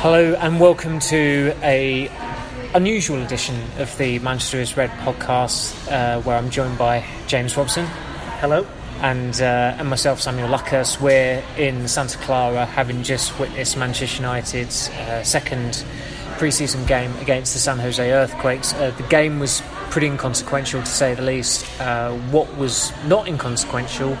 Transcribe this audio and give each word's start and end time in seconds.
Hello 0.00 0.32
and 0.32 0.58
welcome 0.58 0.98
to 0.98 1.54
a 1.62 2.08
unusual 2.72 3.22
edition 3.22 3.54
of 3.76 3.94
the 3.98 4.18
Manchester 4.20 4.58
is 4.58 4.74
Red 4.74 4.88
podcast, 4.92 5.76
uh, 5.92 6.22
where 6.22 6.38
I'm 6.38 6.48
joined 6.48 6.78
by 6.78 7.04
James 7.26 7.54
Robson. 7.54 7.84
Hello. 8.40 8.66
And, 9.02 9.38
uh, 9.42 9.76
and 9.78 9.90
myself, 9.90 10.22
Samuel 10.22 10.48
Luckhurst. 10.48 11.02
We're 11.02 11.44
in 11.58 11.86
Santa 11.86 12.16
Clara, 12.16 12.64
having 12.64 13.02
just 13.02 13.38
witnessed 13.38 13.76
Manchester 13.76 14.22
United's 14.22 14.88
uh, 14.88 15.22
second 15.22 15.84
pre-season 16.38 16.86
game 16.86 17.14
against 17.18 17.52
the 17.52 17.58
San 17.58 17.78
Jose 17.78 18.10
Earthquakes. 18.10 18.72
Uh, 18.72 18.92
the 18.92 19.06
game 19.08 19.38
was 19.38 19.62
pretty 19.90 20.06
inconsequential, 20.06 20.80
to 20.80 20.86
say 20.86 21.12
the 21.12 21.20
least. 21.20 21.66
Uh, 21.78 22.14
what 22.30 22.56
was 22.56 22.90
not 23.04 23.28
inconsequential 23.28 24.16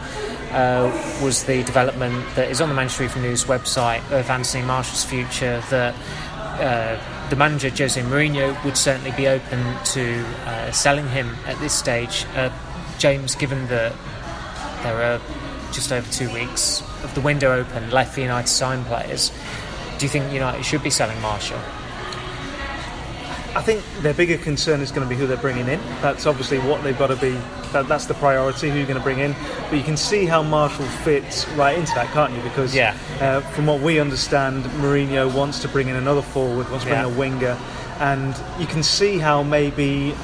uh, 0.52 0.90
was 1.22 1.44
the 1.44 1.62
development 1.64 2.24
that 2.34 2.50
is 2.50 2.60
on 2.60 2.68
the 2.68 2.74
Manchester 2.74 3.04
Evening 3.04 3.24
News 3.24 3.44
website 3.44 4.00
of 4.10 4.28
Anthony 4.28 4.64
Martial's 4.64 5.04
future 5.04 5.62
that 5.70 5.94
uh, 6.60 7.28
the 7.30 7.36
manager 7.36 7.70
Jose 7.70 8.00
Mourinho 8.00 8.62
would 8.64 8.76
certainly 8.76 9.12
be 9.12 9.28
open 9.28 9.62
to 9.84 10.24
uh, 10.46 10.70
selling 10.72 11.08
him 11.08 11.36
at 11.46 11.58
this 11.60 11.72
stage. 11.72 12.26
Uh, 12.34 12.50
James, 12.98 13.34
given 13.34 13.66
that 13.68 13.94
there 14.82 15.02
are 15.02 15.20
just 15.72 15.92
over 15.92 16.10
two 16.12 16.32
weeks 16.32 16.82
of 17.04 17.14
the 17.14 17.20
window 17.20 17.52
open 17.52 17.90
left 17.90 18.14
for 18.14 18.20
United 18.20 18.46
to 18.46 18.52
sign 18.52 18.84
players, 18.84 19.30
do 19.98 20.04
you 20.04 20.10
think 20.10 20.32
United 20.32 20.64
should 20.64 20.82
be 20.82 20.90
selling 20.90 21.20
Martial? 21.20 21.58
I 23.54 23.62
think 23.62 23.82
their 24.00 24.14
bigger 24.14 24.38
concern 24.38 24.80
is 24.80 24.92
going 24.92 25.02
to 25.02 25.08
be 25.08 25.18
who 25.18 25.26
they're 25.26 25.36
bringing 25.36 25.66
in. 25.66 25.80
That's 26.00 26.24
obviously 26.26 26.58
what 26.58 26.84
they've 26.84 26.96
got 26.96 27.08
to 27.08 27.16
be. 27.16 27.32
That, 27.72 27.88
that's 27.88 28.06
the 28.06 28.14
priority. 28.14 28.70
Who 28.70 28.76
you're 28.76 28.86
going 28.86 28.96
to 28.98 29.02
bring 29.02 29.18
in. 29.18 29.34
But 29.68 29.76
you 29.76 29.82
can 29.82 29.96
see 29.96 30.24
how 30.24 30.42
Martial 30.42 30.84
fits 30.84 31.48
right 31.50 31.76
into 31.76 31.92
that, 31.94 32.06
can't 32.12 32.32
you? 32.32 32.40
Because 32.42 32.74
yeah. 32.74 32.96
uh, 33.20 33.40
from 33.40 33.66
what 33.66 33.80
we 33.80 33.98
understand, 33.98 34.64
Mourinho 34.80 35.34
wants 35.34 35.58
to 35.62 35.68
bring 35.68 35.88
in 35.88 35.96
another 35.96 36.22
forward, 36.22 36.70
wants 36.70 36.84
to 36.84 36.90
bring 36.90 37.00
Yeah. 37.00 37.08
in 37.08 37.14
a 37.14 37.18
winger, 37.18 37.58
and 37.98 38.36
you 38.60 38.66
can 38.66 38.84
see 38.84 39.18
how 39.18 39.42
maybe 39.42 40.14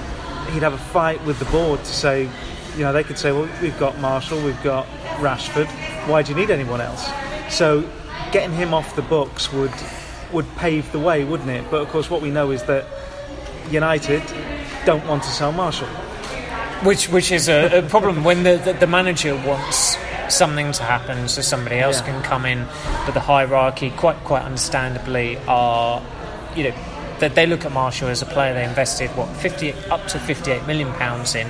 he'd 0.52 0.62
have 0.62 0.74
a 0.74 0.78
fight 0.78 1.22
with 1.24 1.40
the 1.40 1.44
board 1.46 1.80
to 1.80 1.92
say, 1.92 2.28
you 2.76 2.82
know, 2.84 2.92
they 2.92 3.02
could 3.02 3.18
say, 3.18 3.32
well, 3.32 3.48
we've 3.60 3.78
got 3.78 3.98
Martial, 3.98 4.40
we've 4.42 4.62
got 4.62 4.86
Rashford. 5.18 5.66
Why 6.08 6.22
do 6.22 6.30
you 6.32 6.38
need 6.38 6.50
anyone 6.50 6.80
else? 6.80 7.08
So 7.50 7.82
getting 8.30 8.52
him 8.54 8.72
off 8.72 8.94
the 8.94 9.02
books 9.02 9.52
would 9.52 9.72
would 10.32 10.46
pave 10.56 10.90
the 10.92 10.98
way, 10.98 11.24
wouldn't 11.24 11.50
it? 11.50 11.64
But 11.70 11.82
of 11.82 11.88
course, 11.88 12.10
what 12.10 12.20
we 12.20 12.30
know 12.30 12.50
is 12.50 12.62
that 12.64 12.84
United 13.70 14.22
don't 14.84 15.06
want 15.06 15.22
to 15.24 15.30
sell 15.30 15.52
Martial. 15.52 15.88
Which 16.84 17.08
which 17.08 17.32
is 17.32 17.48
a, 17.48 17.78
a 17.78 17.82
problem 17.82 18.22
when 18.24 18.42
the, 18.42 18.56
the, 18.58 18.72
the 18.74 18.86
manager 18.86 19.34
wants 19.34 19.96
something 20.28 20.72
to 20.72 20.82
happen 20.82 21.28
so 21.28 21.40
somebody 21.40 21.78
else 21.78 22.00
Yeah. 22.00 22.06
can 22.06 22.22
come 22.22 22.44
in, 22.46 22.66
but 23.06 23.12
the 23.14 23.20
hierarchy 23.20 23.90
quite 23.90 24.22
quite 24.24 24.42
understandably 24.42 25.38
are 25.48 26.02
you 26.54 26.64
know 26.64 26.74
that 27.20 27.34
they 27.34 27.46
look 27.46 27.64
at 27.64 27.72
Martial 27.72 28.08
as 28.08 28.20
a 28.20 28.26
player 28.26 28.52
they 28.52 28.64
invested 28.64 29.08
what 29.16 29.28
fifty 29.36 29.72
up 29.90 30.06
to 30.08 30.18
fifty 30.18 30.50
eight 30.52 30.66
million 30.66 30.92
pounds 30.94 31.34
in. 31.34 31.46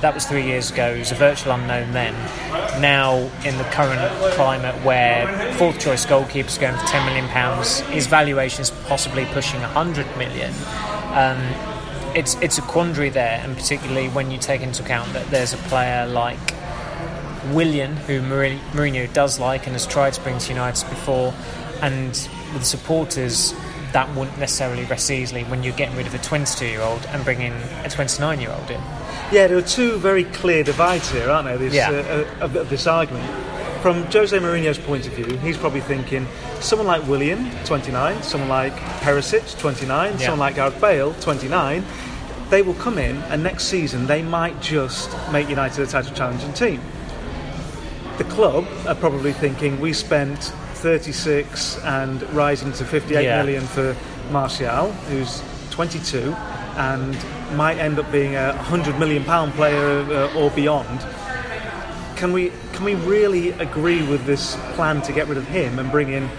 That 0.00 0.14
was 0.14 0.24
three 0.26 0.44
years 0.44 0.72
ago. 0.72 0.94
He 0.94 0.98
was 0.98 1.12
a 1.12 1.14
virtual 1.14 1.52
unknown 1.52 1.92
then. 1.92 2.12
Now, 2.80 3.18
in 3.44 3.56
the 3.58 3.64
current 3.70 4.00
climate 4.34 4.74
where 4.84 5.28
fourth 5.54 5.78
choice 5.78 6.04
goalkeepers 6.06 6.58
going 6.58 6.76
for 6.76 6.86
ten 6.86 7.06
million 7.06 7.28
pounds, 7.28 7.80
his 7.82 8.08
valuation 8.08 8.62
is 8.62 8.70
possibly 8.88 9.26
pushing 9.26 9.60
hundred 9.60 10.06
million 10.16 10.52
um, 11.14 11.38
it's 12.14 12.34
it's 12.36 12.58
a 12.58 12.62
quandary 12.62 13.08
there, 13.10 13.40
and 13.42 13.56
particularly 13.56 14.08
when 14.08 14.30
you 14.30 14.38
take 14.38 14.60
into 14.60 14.82
account 14.82 15.12
that 15.14 15.26
there's 15.30 15.52
a 15.52 15.58
player 15.68 16.06
like 16.06 16.38
Willian, 17.52 17.96
who 17.96 18.20
Mourinho 18.20 19.12
does 19.12 19.38
like 19.40 19.66
and 19.66 19.72
has 19.74 19.86
tried 19.86 20.12
to 20.14 20.20
bring 20.22 20.38
to 20.38 20.48
United 20.52 20.88
before, 20.88 21.34
and 21.80 22.10
with 22.54 22.64
supporters 22.64 23.54
that 23.92 24.08
wouldn't 24.16 24.38
necessarily 24.38 24.84
rest 24.84 25.10
easily 25.10 25.42
when 25.44 25.62
you're 25.62 25.76
getting 25.76 25.94
rid 25.96 26.06
of 26.06 26.14
a 26.14 26.18
22 26.18 26.66
year 26.66 26.80
old 26.80 27.04
and 27.10 27.24
bringing 27.24 27.52
a 27.84 27.90
29 27.90 28.40
year 28.40 28.50
old 28.50 28.70
in. 28.70 28.80
Yeah, 29.30 29.46
there 29.48 29.56
are 29.58 29.62
two 29.62 29.98
very 29.98 30.24
clear 30.24 30.62
divides 30.64 31.10
here, 31.10 31.28
aren't 31.28 31.46
there? 31.46 31.58
This, 31.58 31.74
Yeah. 31.74 31.90
uh, 32.40 32.46
this 32.64 32.86
argument. 32.86 33.28
From 33.82 34.04
Jose 34.12 34.38
Mourinho's 34.38 34.78
point 34.78 35.08
of 35.08 35.12
view, 35.14 35.36
he's 35.38 35.56
probably 35.56 35.80
thinking 35.80 36.24
someone 36.60 36.86
like 36.86 37.04
Willian, 37.08 37.50
29, 37.64 38.22
someone 38.22 38.48
like 38.48 38.72
Perisic, 39.02 39.58
29, 39.58 40.12
Yeah. 40.12 40.18
someone 40.18 40.38
like 40.38 40.54
Gareth 40.54 40.80
Bale, 40.80 41.12
29. 41.20 41.84
They 42.48 42.62
will 42.62 42.74
come 42.74 42.96
in, 42.98 43.16
and 43.30 43.42
next 43.42 43.64
season 43.64 44.06
they 44.06 44.22
might 44.22 44.60
just 44.60 45.10
make 45.32 45.48
United 45.48 45.82
a 45.82 45.86
title 45.86 46.14
challenging 46.14 46.52
team. 46.52 46.80
The 48.18 48.24
club 48.24 48.66
are 48.86 48.94
probably 48.94 49.32
thinking 49.32 49.80
we 49.80 49.92
spent 49.92 50.52
36 50.74 51.78
and 51.82 52.22
rising 52.32 52.70
to 52.74 52.84
58 52.84 53.24
Yeah. 53.24 53.42
million 53.42 53.62
for 53.66 53.96
Martial, 54.30 54.92
who's 55.10 55.42
22, 55.70 56.36
and 56.76 57.16
might 57.56 57.78
end 57.78 57.98
up 57.98 58.10
being 58.12 58.36
a 58.36 58.52
100 58.52 58.98
million 59.00 59.24
pound 59.24 59.54
player 59.54 60.02
uh, 60.08 60.38
or 60.38 60.50
beyond. 60.50 61.00
Can 62.22 62.32
we 62.32 62.52
can 62.72 62.84
we 62.84 62.94
really 62.94 63.50
agree 63.50 64.06
with 64.06 64.24
this 64.26 64.54
plan 64.74 65.02
to 65.02 65.12
get 65.12 65.26
rid 65.26 65.36
of 65.36 65.48
him 65.48 65.80
and 65.80 65.90
bring 65.90 66.10
in 66.10 66.30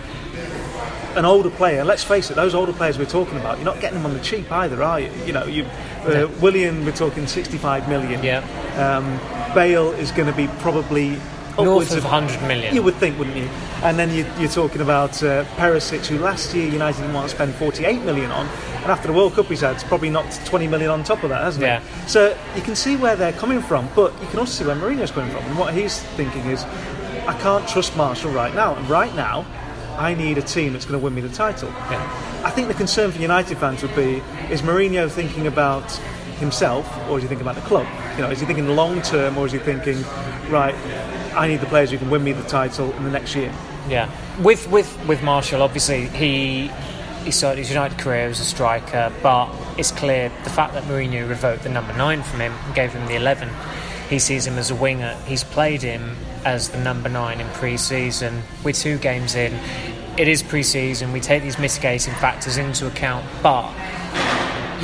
an 1.18 1.26
older 1.26 1.50
player? 1.50 1.84
Let's 1.84 2.06
face 2.06 2.32
it, 2.32 2.36
those 2.36 2.56
older 2.56 2.72
players 2.72 2.98
we're 2.98 3.04
talking 3.04 3.38
about, 3.38 3.58
you're 3.58 3.66
not 3.66 3.82
getting 3.82 3.98
them 3.98 4.06
on 4.06 4.14
the 4.14 4.24
cheap 4.24 4.50
either, 4.50 4.82
are 4.82 5.02
you? 5.02 5.12
You 5.26 5.34
know, 5.34 5.44
you 5.44 5.66
uh, 6.06 6.30
Willian, 6.40 6.86
we're 6.86 6.94
talking 6.94 7.28
65 7.28 7.90
million. 7.90 8.24
Yeah. 8.24 8.46
Um, 8.78 9.54
Bale 9.54 9.92
is 9.92 10.14
going 10.14 10.32
to 10.32 10.38
be 10.38 10.48
probably 10.62 11.18
North 11.58 11.96
of 11.96 12.04
100 12.04 12.42
million. 12.48 12.74
you 12.74 12.82
would 12.82 12.96
think, 12.96 13.18
wouldn't 13.20 13.38
you? 13.38 13.44
And 13.84 13.98
then 14.00 14.10
you, 14.12 14.26
you're 14.40 14.50
talking 14.50 14.82
about 14.82 15.22
uh, 15.22 15.44
Perisic, 15.56 16.06
who 16.08 16.18
last 16.18 16.54
year 16.54 16.68
United 16.68 17.00
didn't 17.02 17.14
want 17.14 17.30
to 17.30 17.36
spend 17.36 17.54
48 17.56 18.02
million 18.04 18.32
on, 18.32 18.48
and 18.48 18.86
after 18.86 19.08
the 19.08 19.14
World 19.14 19.34
Cup 19.34 19.46
he's 19.48 19.62
had 19.62 19.78
probably 19.84 20.10
knocked 20.10 20.46
20 20.46 20.68
million 20.68 20.90
on 20.90 21.04
top 21.04 21.24
of 21.24 21.30
that, 21.30 21.42
hasn't 21.44 21.64
Yeah. 21.64 21.80
he? 21.82 22.08
So 22.10 22.38
you 22.56 22.62
can 22.62 22.76
see 22.76 22.96
where 22.96 23.16
they're 23.16 23.34
coming 23.34 23.62
from, 23.62 23.88
but 23.96 24.14
you 24.22 24.28
can 24.28 24.40
also 24.40 24.52
see 24.64 24.66
where 24.68 24.76
Mourinho's 24.76 25.12
coming 25.12 25.30
from. 25.32 25.44
And 25.44 25.58
what 25.58 25.74
he's 25.74 26.00
thinking 26.16 26.42
is, 26.48 26.64
I 27.28 27.38
can't 27.40 27.68
trust 27.68 27.96
Martial 27.96 28.32
right 28.32 28.54
now, 28.56 28.76
and 28.76 28.90
right 28.90 29.14
now, 29.16 29.46
I 29.98 30.16
need 30.16 30.40
a 30.40 30.42
team 30.42 30.74
that's 30.74 30.86
going 30.86 31.00
to 31.00 31.04
win 31.04 31.14
me 31.14 31.22
the 31.22 31.30
title. 31.30 31.70
Yeah. 31.70 32.42
I 32.44 32.50
think 32.50 32.68
the 32.68 32.74
concern 32.74 33.12
for 33.12 33.22
United 33.22 33.58
fans 33.60 33.84
would 33.84 33.96
be: 33.96 34.24
is 34.50 34.64
Mourinho 34.64 35.10
thinking 35.10 35.46
about 35.46 35.90
himself, 36.40 36.86
or 37.08 37.18
is 37.18 37.22
he 37.24 37.28
thinking 37.30 37.46
about 37.48 37.56
the 37.62 37.68
club? 37.68 37.86
You 38.16 38.24
know, 38.24 38.32
is 38.32 38.40
he 38.40 38.46
thinking 38.48 38.68
long 38.76 39.02
term, 39.04 39.38
or 39.38 39.46
is 39.46 39.52
he 39.52 39.60
thinking, 39.60 40.04
right? 40.50 40.74
I 41.36 41.48
need 41.48 41.62
the 41.62 41.66
players 41.66 41.92
who 41.92 41.98
can 41.98 42.10
win 42.10 42.24
me 42.24 42.32
the 42.32 42.44
title 42.44 42.92
in 42.94 43.04
the 43.04 43.12
next 43.12 43.36
year. 43.36 43.54
Yeah, 43.90 44.10
with 44.42 44.70
with 44.70 44.90
with 45.08 45.22
Martial, 45.24 45.62
obviously 45.62 46.08
he 46.08 46.72
he 47.24 47.32
started 47.32 47.60
his 47.60 47.70
United 47.70 47.98
career 47.98 48.28
as 48.28 48.40
a 48.40 48.46
striker, 48.46 49.12
but 49.22 49.50
it's 49.78 49.92
clear 49.92 50.32
the 50.44 50.50
fact 50.50 50.74
that 50.74 50.84
Mourinho 50.84 51.28
revoked 51.28 51.64
the 51.64 51.70
number 51.70 51.94
nine 51.94 52.24
from 52.24 52.42
him 52.42 52.54
and 52.66 52.76
gave 52.76 52.92
him 52.92 53.06
the 53.08 53.16
eleven. 53.16 53.50
He 54.10 54.20
sees 54.20 54.46
him 54.46 54.58
as 54.58 54.70
a 54.70 54.76
winger. 54.76 55.16
He's 55.26 55.44
played 55.44 55.82
him 55.82 56.16
as 56.46 56.70
the 56.70 56.78
number 56.78 57.10
nine 57.10 57.40
in 57.40 57.48
pre-season. 57.50 58.44
We're 58.64 58.74
two 58.74 58.98
games 58.98 59.34
in. 59.36 59.58
It 60.18 60.28
is 60.28 60.44
pre-season. 60.44 61.12
We 61.12 61.20
take 61.20 61.42
these 61.42 61.58
mitigating 61.58 62.14
factors 62.16 62.58
into 62.58 62.86
account, 62.86 63.26
but 63.42 63.72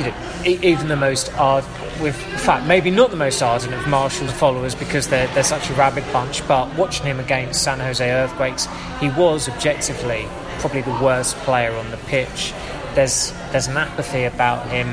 you 0.00 0.06
know, 0.06 0.14
e- 0.44 0.58
even 0.62 0.88
the 0.88 0.96
most 0.96 1.32
ard 1.34 1.64
with 2.00 2.16
in 2.32 2.38
fact 2.38 2.66
maybe 2.66 2.90
not 2.90 3.10
the 3.10 3.16
most 3.16 3.42
ardent 3.42 3.74
of 3.74 3.86
Martial's 3.86 4.32
followers 4.32 4.74
because 4.74 5.08
they're 5.08 5.26
they're 5.34 5.44
such 5.44 5.68
a 5.70 5.74
rabid 5.74 6.04
bunch. 6.12 6.46
But 6.48 6.74
watching 6.76 7.06
him 7.06 7.20
against 7.20 7.62
San 7.62 7.78
Jose 7.78 8.10
Earthquakes, 8.10 8.66
he 9.00 9.08
was 9.10 9.48
objectively 9.48 10.26
probably 10.58 10.82
the 10.82 10.98
worst 11.02 11.36
player 11.38 11.72
on 11.72 11.90
the 11.90 11.96
pitch. 11.98 12.52
There's 12.94 13.32
there's 13.52 13.66
an 13.66 13.76
apathy 13.76 14.24
about 14.24 14.68
him. 14.68 14.88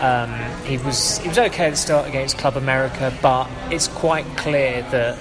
Um, 0.00 0.32
he 0.64 0.78
was 0.78 1.18
he 1.18 1.28
was 1.28 1.38
okay 1.38 1.66
at 1.66 1.70
the 1.70 1.76
start 1.76 2.08
against 2.08 2.38
Club 2.38 2.56
America, 2.56 3.12
but 3.22 3.48
it's 3.70 3.88
quite 3.88 4.26
clear 4.36 4.82
that 4.90 5.18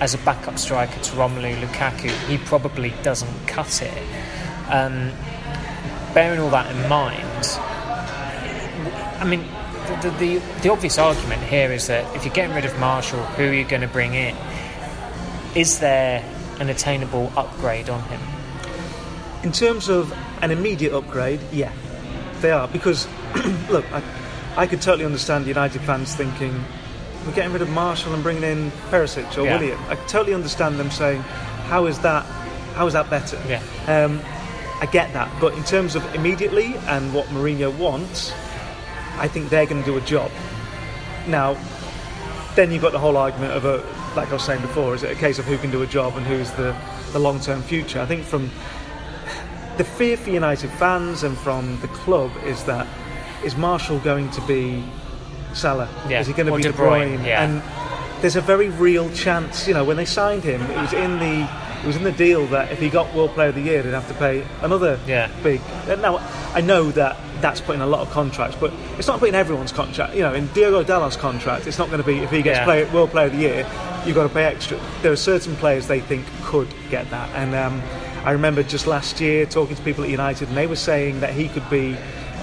as 0.00 0.14
a 0.14 0.18
backup 0.18 0.58
striker 0.58 1.00
to 1.00 1.12
Romelu 1.12 1.54
Lukaku, 1.60 2.10
he 2.28 2.38
probably 2.38 2.92
doesn't 3.02 3.46
cut 3.46 3.82
it. 3.82 4.02
Um, 4.68 5.12
bearing 6.14 6.40
all 6.40 6.50
that 6.50 6.74
in 6.74 6.88
mind, 6.88 7.44
I 9.20 9.24
mean, 9.24 9.44
the, 9.86 10.10
the, 10.10 10.16
the, 10.18 10.60
the 10.62 10.68
obvious 10.70 10.98
argument 10.98 11.42
here 11.42 11.70
is 11.72 11.86
that 11.88 12.14
if 12.16 12.24
you're 12.24 12.34
getting 12.34 12.54
rid 12.54 12.64
of 12.64 12.78
Martial, 12.78 13.18
who 13.18 13.44
are 13.44 13.52
you 13.52 13.64
going 13.64 13.82
to 13.82 13.88
bring 13.88 14.14
in? 14.14 14.36
Is 15.54 15.78
there 15.78 16.24
an 16.60 16.68
attainable 16.68 17.32
upgrade 17.36 17.88
on 17.88 18.02
him? 18.04 18.20
In 19.42 19.52
terms 19.52 19.88
of 19.88 20.12
an 20.42 20.50
immediate 20.50 20.92
upgrade, 20.94 21.40
yeah, 21.52 21.72
they 22.40 22.50
are. 22.50 22.66
Because, 22.68 23.06
look, 23.70 23.84
I, 23.92 24.02
I 24.56 24.66
could 24.66 24.80
totally 24.80 25.04
understand 25.04 25.46
United 25.46 25.82
fans 25.82 26.14
thinking, 26.14 26.64
we're 27.26 27.32
getting 27.32 27.52
rid 27.52 27.62
of 27.62 27.70
Martial 27.70 28.14
and 28.14 28.22
bringing 28.22 28.42
in 28.42 28.70
Perisic 28.90 29.36
or 29.38 29.44
Yeah. 29.44 29.58
Willian. 29.58 29.78
I 29.88 29.96
totally 30.06 30.34
understand 30.34 30.78
them 30.78 30.90
saying, 30.90 31.20
how 31.68 31.86
is 31.86 31.98
that, 32.00 32.24
how 32.74 32.86
is 32.86 32.92
that 32.94 33.08
better? 33.10 33.40
Yeah. 33.48 33.62
Um, 33.86 34.20
I 34.80 34.86
get 34.86 35.12
that. 35.12 35.30
But 35.40 35.54
in 35.54 35.64
terms 35.64 35.94
of 35.94 36.14
immediately 36.14 36.74
and 36.86 37.14
what 37.14 37.26
Mourinho 37.26 37.76
wants, 37.78 38.32
I 39.18 39.28
think 39.28 39.48
they're 39.50 39.66
going 39.66 39.82
to 39.82 39.86
do 39.90 39.96
a 39.96 40.00
job. 40.02 40.30
Now, 41.26 41.56
then 42.54 42.70
you've 42.70 42.82
got 42.82 42.92
the 42.92 42.98
whole 42.98 43.16
argument 43.16 43.52
of 43.52 43.64
a, 43.64 43.76
like 44.16 44.28
I 44.30 44.34
was 44.34 44.42
saying 44.44 44.60
before, 44.62 44.94
is 44.94 45.02
it 45.02 45.10
a 45.12 45.14
case 45.14 45.38
of 45.38 45.44
who 45.44 45.58
can 45.58 45.70
do 45.70 45.82
a 45.82 45.86
job 45.86 46.16
and 46.16 46.26
who's 46.26 46.50
the, 46.52 46.76
the 47.12 47.18
long 47.18 47.40
term 47.40 47.62
future? 47.62 48.00
I 48.00 48.06
think 48.06 48.24
from 48.24 48.50
the 49.76 49.84
fear 49.84 50.16
for 50.16 50.30
United 50.30 50.70
fans 50.72 51.22
and 51.24 51.36
from 51.38 51.80
the 51.80 51.88
club 51.88 52.30
is 52.44 52.62
that 52.64 52.86
is 53.44 53.56
Martial 53.56 53.98
going 54.00 54.30
to 54.30 54.40
be 54.42 54.84
Salah? 55.52 55.88
Yeah, 56.08 56.20
Is 56.20 56.26
he 56.26 56.32
going 56.32 56.46
to 56.46 56.52
or 56.52 56.56
be 56.56 56.62
De 56.62 56.72
De 56.72 56.78
Bruyne? 56.78 57.18
Bruyne, 57.18 57.26
yeah. 57.26 57.42
And 57.44 57.62
there's 58.22 58.36
a 58.36 58.40
very 58.40 58.68
real 58.70 59.10
chance. 59.12 59.66
You 59.68 59.74
know, 59.74 59.84
when 59.84 59.96
they 59.96 60.04
signed 60.04 60.42
him, 60.44 60.62
it 60.62 60.80
was 60.80 60.92
in 60.92 61.18
the 61.18 61.48
it 61.82 61.86
was 61.86 61.96
in 61.96 62.04
the 62.04 62.12
deal 62.12 62.46
that 62.46 62.72
if 62.72 62.78
he 62.80 62.88
got 62.88 63.12
World 63.14 63.30
Player 63.32 63.50
of 63.50 63.54
the 63.56 63.60
Year, 63.60 63.82
they'd 63.82 63.92
have 63.92 64.08
to 64.08 64.14
pay 64.14 64.46
another 64.62 64.98
Yeah. 65.06 65.28
big. 65.42 65.60
Now, 65.86 66.18
I 66.54 66.60
know 66.62 66.90
that 66.92 67.16
that's 67.40 67.60
putting 67.60 67.82
a 67.82 67.86
lot 67.86 68.00
of 68.00 68.10
contracts, 68.10 68.56
but 68.58 68.72
it's 68.98 69.06
not 69.08 69.18
putting 69.20 69.34
everyone's 69.34 69.72
contract. 69.72 70.14
You 70.14 70.22
know, 70.22 70.34
in 70.34 70.46
Diogo 70.48 70.82
Dalot's 70.82 71.16
contract, 71.16 71.66
it's 71.66 71.78
not 71.78 71.88
going 71.88 72.00
to 72.00 72.06
be 72.06 72.18
if 72.18 72.30
he 72.30 72.42
gets 72.42 72.58
Yeah. 72.58 72.64
play, 72.64 72.84
World 72.86 73.10
Player 73.10 73.26
of 73.26 73.32
the 73.32 73.38
Year, 73.38 73.66
you've 74.06 74.14
got 74.14 74.22
to 74.24 74.28
pay 74.28 74.44
extra. 74.44 74.78
There 75.02 75.12
are 75.12 75.16
certain 75.16 75.56
players 75.56 75.86
they 75.86 76.00
think 76.00 76.24
could 76.44 76.68
get 76.90 77.10
that, 77.10 77.28
and 77.34 77.54
um, 77.54 77.82
I 78.24 78.30
remember 78.32 78.62
just 78.62 78.86
last 78.86 79.20
year 79.20 79.44
talking 79.46 79.76
to 79.76 79.82
people 79.82 80.04
at 80.04 80.10
United, 80.10 80.48
and 80.48 80.56
they 80.56 80.66
were 80.66 80.76
saying 80.76 81.20
that 81.20 81.32
he 81.34 81.48
could 81.48 81.68
be. 81.70 81.96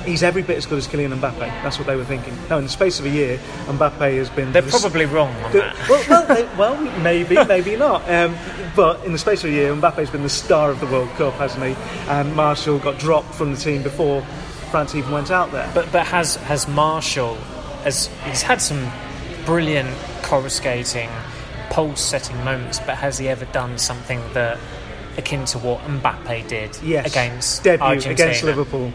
He's 0.06 0.24
every 0.24 0.42
bit 0.42 0.58
as 0.58 0.66
good 0.66 0.80
as 0.80 0.88
Kylian 0.88 1.14
Mbappe. 1.20 1.38
That's 1.62 1.78
what 1.78 1.86
they 1.86 1.96
were 1.96 2.04
thinking. 2.04 2.36
No, 2.50 2.58
in 2.58 2.64
the 2.64 2.70
space 2.72 2.98
of 3.00 3.06
a 3.06 3.10
year, 3.10 3.38
Mbappe 3.68 4.18
has 4.18 4.32
been. 4.32 4.52
They're 4.52 4.64
s- 4.64 4.82
probably 4.82 5.06
wrong 5.06 5.32
on 5.44 5.52
the- 5.52 5.60
that. 5.60 5.76
well, 5.88 6.04
well, 6.10 6.26
they, 6.26 6.44
well, 6.58 6.76
maybe, 7.04 7.36
maybe 7.46 7.76
not. 7.76 8.10
Um, 8.10 8.36
but 8.76 9.06
in 9.06 9.12
the 9.12 9.20
space 9.20 9.44
of 9.44 9.52
a 9.52 9.54
year, 9.54 9.72
Mbappe's 9.76 10.10
been 10.10 10.24
the 10.24 10.30
star 10.30 10.72
of 10.72 10.80
the 10.80 10.88
World 10.88 11.08
Cup, 11.18 11.36
hasn't 11.36 11.64
he? 11.64 11.76
And 12.10 12.36
Martial 12.36 12.80
got 12.80 12.98
dropped 12.98 13.36
from 13.36 13.52
the 13.52 13.58
team 13.58 13.84
before 13.84 14.26
France 14.72 14.96
even 14.96 15.12
went 15.12 15.30
out 15.32 15.52
there. 15.52 15.70
But 15.74 15.92
but 15.92 16.06
has 16.08 16.36
has 16.38 16.68
Martial 16.68 17.38
as 17.86 18.08
he's 18.26 18.42
had 18.42 18.62
some 18.62 18.90
brilliant 19.46 19.90
coruscating, 20.24 21.10
pulse 21.70 22.02
setting 22.02 22.38
moments, 22.44 22.80
but 22.80 22.96
has 22.98 23.18
he 23.18 23.28
ever 23.30 23.46
done 23.46 23.78
something 23.78 24.22
that 24.34 24.58
akin 25.18 25.46
to 25.46 25.58
what 25.60 25.80
Mbappe 25.82 26.48
did 26.48 26.78
yes, 26.84 27.06
against 27.12 27.64
debut 27.64 27.86
Argentina? 27.86 28.14
against 28.14 28.44
Liverpool. 28.44 28.94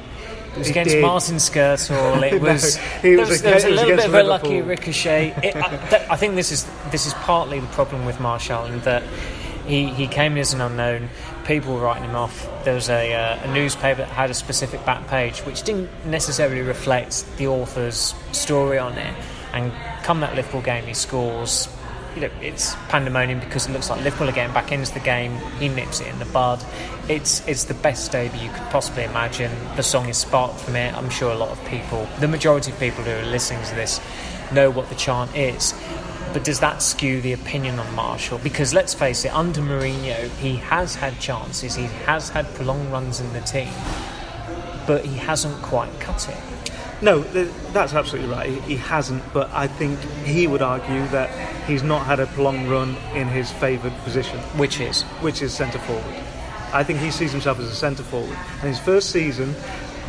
It 0.55 0.59
was 0.61 0.67
He 0.69 0.71
against 0.73 0.93
did. 0.95 1.03
Martin 1.03 1.37
Skrtel. 1.37 2.23
It 2.33 2.41
No, 2.43 2.53
was, 2.53 2.79
there 3.03 3.19
was 3.19 3.29
was, 3.29 3.43
there 3.43 3.55
was 3.55 3.65
a 3.65 3.71
was 3.71 3.81
little 3.81 3.97
bit 3.97 4.07
of 4.07 4.15
a 4.15 4.23
lucky 4.23 4.63
ricochet. 4.63 5.35
It, 5.43 5.55
I, 5.57 5.77
that, 5.91 6.11
I 6.11 6.17
think 6.17 6.35
this 6.37 6.51
is 6.51 6.67
this 6.91 7.07
is 7.07 7.13
partly 7.15 7.61
the 7.61 7.67
problem 7.69 8.07
with 8.07 8.19
Martial 8.21 8.65
in 8.65 8.81
that 8.81 9.03
he, 9.67 9.89
he 9.89 10.07
came 10.07 10.39
as 10.39 10.55
an 10.55 10.61
unknown. 10.63 11.11
People 11.47 11.75
were 11.75 11.81
writing 11.81 12.05
him 12.05 12.17
off. 12.17 12.49
There 12.65 12.75
was 12.75 12.91
a, 12.91 13.15
uh, 13.15 13.39
a 13.45 13.55
newspaper 13.55 13.99
that 13.99 14.09
had 14.09 14.31
a 14.31 14.35
specific 14.35 14.85
back 14.85 15.07
page 15.07 15.41
which 15.41 15.63
didn't 15.63 15.89
necessarily 16.05 16.61
reflect 16.61 17.25
the 17.37 17.47
author's 17.47 18.15
story 18.33 18.79
on 18.79 18.99
it. 18.99 19.15
And 19.53 19.73
come 20.03 20.21
that 20.21 20.35
Liverpool 20.35 20.61
game, 20.61 20.85
he 20.85 20.95
scores. 20.95 21.69
You 22.15 22.23
know, 22.23 22.31
it's 22.41 22.75
pandemonium 22.89 23.41
because 23.41 23.69
it 23.69 23.73
looks 23.73 23.91
like 23.91 24.03
Liverpool 24.03 24.33
getting 24.33 24.55
back 24.55 24.73
into 24.73 24.93
the 24.93 25.01
game. 25.01 25.37
He 25.61 25.69
nips 25.69 26.01
it 26.01 26.09
in 26.09 26.19
the 26.19 26.25
bud. 26.27 26.65
It's 27.09 27.47
it's 27.47 27.65
the 27.65 27.75
best 27.75 28.11
debut 28.11 28.41
you 28.41 28.51
could 28.51 28.67
possibly 28.71 29.05
imagine. 29.05 29.53
The 29.77 29.83
song 29.83 30.09
is 30.09 30.17
sparked 30.17 30.59
from 30.59 30.77
it. 30.77 30.95
I'm 30.95 31.11
sure 31.11 31.31
a 31.31 31.37
lot 31.37 31.51
of 31.51 31.63
people, 31.67 32.09
the 32.21 32.29
majority 32.29 32.73
of 32.73 32.81
people 32.81 33.05
who 33.05 33.11
are 33.11 33.31
listening 33.31 33.63
to 33.67 33.75
this, 33.75 34.01
know 34.51 34.71
what 34.71 34.89
the 34.89 34.95
chant 34.95 35.37
is. 35.37 35.75
But 36.37 36.45
does 36.45 36.61
that 36.61 36.83
skew 36.83 37.23
the 37.23 37.33
opinion 37.33 37.79
on 37.79 37.95
Martial? 37.95 38.37
Because 38.37 38.75
let's 38.75 38.93
face 38.93 39.25
it, 39.25 39.35
under 39.35 39.63
Mourinho, 39.63 40.29
he 40.37 40.57
has 40.57 40.95
had 40.95 41.19
chances. 41.19 41.75
He 41.75 41.85
has 42.05 42.29
had 42.29 42.45
prolonged 42.53 42.93
runs 42.93 43.21
in 43.21 43.33
the 43.33 43.41
team, 43.41 43.71
but 44.87 45.03
he 45.03 45.17
hasn't 45.17 45.57
quite 45.63 45.99
cut 45.99 46.29
it. 46.29 46.37
No, 47.01 47.21
that's 47.73 47.95
absolutely 47.95 48.31
right. 48.31 48.51
He, 48.51 48.61
he 48.61 48.77
hasn't, 48.77 49.23
but 49.33 49.51
I 49.51 49.67
think 49.67 49.99
he 50.27 50.47
would 50.47 50.61
argue 50.61 51.07
that 51.07 51.31
he's 51.65 51.83
not 51.83 52.05
had 52.05 52.21
a 52.21 52.27
prolonged 52.27 52.69
run 52.69 52.97
in 53.15 53.29
his 53.29 53.51
favoured 53.51 53.95
position, 54.05 54.39
Which 54.59 54.79
is 54.79 55.05
which 55.23 55.41
is 55.41 55.55
centre 55.55 55.79
forward. 55.79 56.23
I 56.75 56.85
think 56.85 56.99
he 56.99 57.11
sees 57.11 57.33
himself 57.33 57.59
as 57.61 57.69
a 57.69 57.75
centre 57.75 58.03
forward. 58.03 58.37
And 58.61 58.69
his 58.69 58.79
first 58.79 59.09
season, 59.09 59.55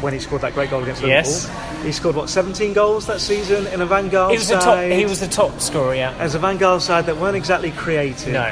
when 0.01 0.13
he 0.13 0.19
scored 0.19 0.41
that 0.41 0.53
great 0.53 0.69
goal 0.69 0.83
against 0.83 1.01
Yes. 1.03 1.45
Liverpool, 1.47 1.83
he 1.85 1.91
scored 1.91 2.15
what 2.15 2.29
17 2.29 2.73
goals 2.73 3.07
that 3.07 3.19
season 3.19 3.65
in 3.67 3.81
a 3.81 3.85
Van 3.85 4.09
Gaal 4.09 4.29
he 4.31 4.38
was 4.38 4.47
the 4.47 4.55
top. 4.55 4.63
side. 4.63 4.91
He 4.91 5.05
was 5.05 5.19
the 5.19 5.27
top 5.27 5.59
scorer. 5.59 5.95
Yeah. 5.95 6.13
as 6.19 6.35
a 6.35 6.39
Van 6.39 6.57
Gaal 6.59 6.79
side 6.81 7.05
that 7.07 7.17
weren't 7.17 7.35
exactly 7.35 7.71
creative. 7.71 8.33
No. 8.33 8.51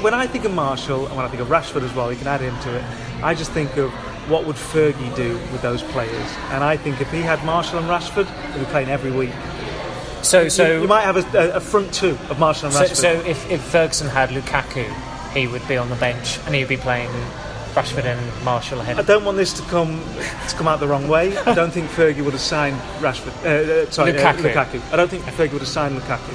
When 0.00 0.14
I 0.14 0.26
think 0.26 0.44
of 0.44 0.52
Martial 0.52 1.06
and 1.06 1.16
when 1.16 1.24
I 1.24 1.28
think 1.28 1.42
of 1.42 1.48
Rashford 1.48 1.82
as 1.82 1.94
well, 1.94 2.10
you 2.12 2.18
can 2.18 2.26
add 2.26 2.40
him 2.40 2.58
to 2.60 2.76
it. 2.76 2.84
I 3.22 3.34
just 3.34 3.52
think 3.52 3.76
of 3.76 3.90
what 4.30 4.46
would 4.46 4.56
Fergie 4.56 5.14
do 5.16 5.34
with 5.52 5.62
those 5.62 5.82
players, 5.82 6.30
and 6.50 6.62
I 6.62 6.76
think 6.76 7.00
if 7.00 7.10
he 7.10 7.20
had 7.20 7.44
Martial 7.44 7.78
and 7.78 7.88
Rashford, 7.88 8.26
he'd 8.52 8.60
be 8.60 8.64
playing 8.66 8.88
every 8.88 9.10
week. 9.10 9.32
So 10.22 10.48
so 10.48 10.66
you, 10.76 10.82
you 10.82 10.88
might 10.88 11.02
have 11.02 11.16
a, 11.34 11.52
a, 11.52 11.60
front 11.60 11.92
two 11.94 12.16
of 12.28 12.38
Martial 12.38 12.66
and 12.66 12.74
So, 12.74 12.84
Rashford. 12.84 12.96
so 12.96 13.10
if, 13.28 13.50
if 13.50 13.60
Ferguson 13.62 14.06
had 14.08 14.28
Lukaku, 14.28 14.84
he 15.32 15.46
would 15.46 15.66
be 15.66 15.76
on 15.78 15.88
the 15.88 15.96
bench 15.96 16.38
and 16.44 16.54
he 16.54 16.60
would 16.60 16.68
be 16.68 16.76
playing 16.76 17.10
Rashford 17.74 18.04
and 18.04 18.44
Martial 18.44 18.80
ahead. 18.80 18.98
I 18.98 19.02
don't 19.02 19.24
want 19.24 19.36
this 19.36 19.52
to 19.54 19.62
come 19.68 20.02
to 20.48 20.56
come 20.56 20.68
out 20.68 20.80
the 20.80 20.88
wrong 20.88 21.08
way. 21.08 21.36
I 21.38 21.54
don't 21.54 21.70
think 21.70 21.88
Fergie 21.88 22.22
would 22.24 22.32
have 22.32 22.40
signed 22.40 22.76
Rashford. 23.00 23.34
Uh, 23.44 23.48
uh, 23.82 23.90
sorry, 23.90 24.12
uh, 24.12 24.32
Lukaku. 24.34 24.52
Lukaku. 24.52 24.92
I 24.92 24.96
don't 24.96 25.08
think 25.08 25.24
Fergie 25.24 25.52
would 25.52 25.62
have 25.62 25.68
signed 25.68 25.96
Lukaku. 25.96 26.34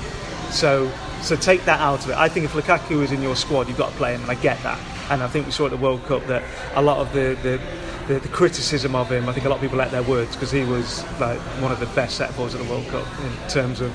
So, 0.51 0.89
so 1.21 1.35
take 1.35 1.65
that 1.65 1.79
out 1.79 2.03
of 2.05 2.11
it. 2.11 2.15
I 2.17 2.29
think 2.29 2.45
if 2.45 2.53
Lukaku 2.53 3.03
is 3.03 3.11
in 3.11 3.21
your 3.21 3.35
squad, 3.35 3.67
you've 3.67 3.77
got 3.77 3.91
to 3.91 3.97
play 3.97 4.15
him, 4.15 4.21
and 4.21 4.31
I 4.31 4.35
get 4.35 4.61
that. 4.63 4.79
And 5.09 5.21
I 5.21 5.27
think 5.27 5.45
we 5.45 5.51
saw 5.51 5.65
at 5.65 5.71
the 5.71 5.77
World 5.77 6.03
Cup 6.05 6.25
that 6.27 6.43
a 6.75 6.81
lot 6.81 6.99
of 6.99 7.11
the 7.13 7.37
the, 7.43 7.59
the, 8.07 8.19
the 8.19 8.27
criticism 8.27 8.95
of 8.95 9.11
him, 9.11 9.27
I 9.27 9.33
think 9.33 9.45
a 9.45 9.49
lot 9.49 9.55
of 9.55 9.61
people 9.61 9.77
let 9.77 9.89
their 9.91 10.03
words 10.03 10.35
because 10.35 10.51
he 10.51 10.63
was 10.63 11.03
like 11.19 11.39
one 11.61 11.71
of 11.71 11.79
the 11.79 11.87
best 11.87 12.17
set 12.17 12.31
forwards 12.33 12.53
at 12.53 12.61
the 12.63 12.69
World 12.69 12.87
Cup 12.87 13.05
in 13.21 13.49
terms 13.49 13.81
of. 13.81 13.91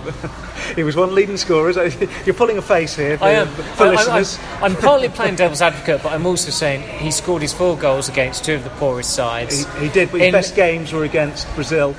he 0.76 0.82
was 0.82 0.96
one 0.96 1.04
of 1.04 1.10
the 1.10 1.16
leading 1.16 1.36
scorers. 1.36 1.76
You're 2.26 2.34
pulling 2.34 2.58
a 2.58 2.62
face 2.62 2.96
here 2.96 3.16
for, 3.18 3.24
I 3.24 3.30
am. 3.30 3.46
for 3.48 3.84
I- 3.84 3.86
I'm- 3.86 3.94
listeners. 3.96 4.38
I'm, 4.56 4.64
I'm 4.64 4.76
partly 4.76 5.08
playing 5.08 5.36
devil's 5.36 5.62
advocate, 5.62 6.02
but 6.02 6.12
I'm 6.12 6.26
also 6.26 6.50
saying 6.50 6.82
he 6.98 7.10
scored 7.10 7.42
his 7.42 7.52
four 7.52 7.76
goals 7.76 8.08
against 8.08 8.44
two 8.44 8.54
of 8.54 8.64
the 8.64 8.70
poorest 8.70 9.14
sides. 9.14 9.64
He, 9.74 9.86
he 9.86 9.88
did, 9.92 10.10
but 10.10 10.20
his 10.20 10.26
In- 10.28 10.32
best 10.32 10.56
games 10.56 10.92
were 10.92 11.04
against 11.04 11.52
Brazil. 11.54 11.94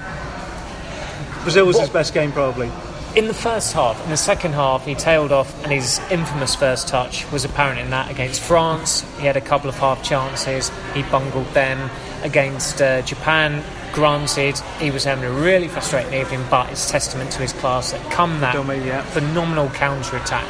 Brazil 1.43 1.65
was 1.65 1.79
his 1.79 1.89
best 1.89 2.13
game, 2.13 2.31
probably. 2.31 2.69
In 3.13 3.27
the 3.27 3.33
first 3.33 3.73
half, 3.73 4.01
in 4.05 4.09
the 4.09 4.15
second 4.15 4.53
half, 4.53 4.85
he 4.85 4.95
tailed 4.95 5.33
off, 5.33 5.63
and 5.63 5.71
his 5.73 5.99
infamous 6.09 6.55
first 6.55 6.87
touch 6.87 7.29
was 7.29 7.43
apparent 7.43 7.77
in 7.77 7.89
that 7.89 8.09
against 8.09 8.39
France. 8.39 9.01
He 9.19 9.25
had 9.25 9.35
a 9.35 9.41
couple 9.41 9.67
of 9.67 9.77
half 9.77 10.01
chances, 10.01 10.71
he 10.93 11.03
bungled 11.03 11.47
them. 11.47 11.89
Against 12.23 12.81
uh, 12.81 13.01
Japan, 13.01 13.63
granted, 13.91 14.57
he 14.79 14.91
was 14.91 15.03
having 15.03 15.25
a 15.25 15.31
really 15.31 15.67
frustrating 15.67 16.13
evening, 16.13 16.45
but 16.49 16.71
it's 16.71 16.89
testament 16.89 17.31
to 17.31 17.39
his 17.39 17.51
class 17.51 17.91
that 17.91 18.11
come 18.11 18.39
that 18.39 18.53
Dummy, 18.53 18.77
yeah. 18.77 19.01
phenomenal 19.01 19.67
counter 19.71 20.15
attack. 20.15 20.47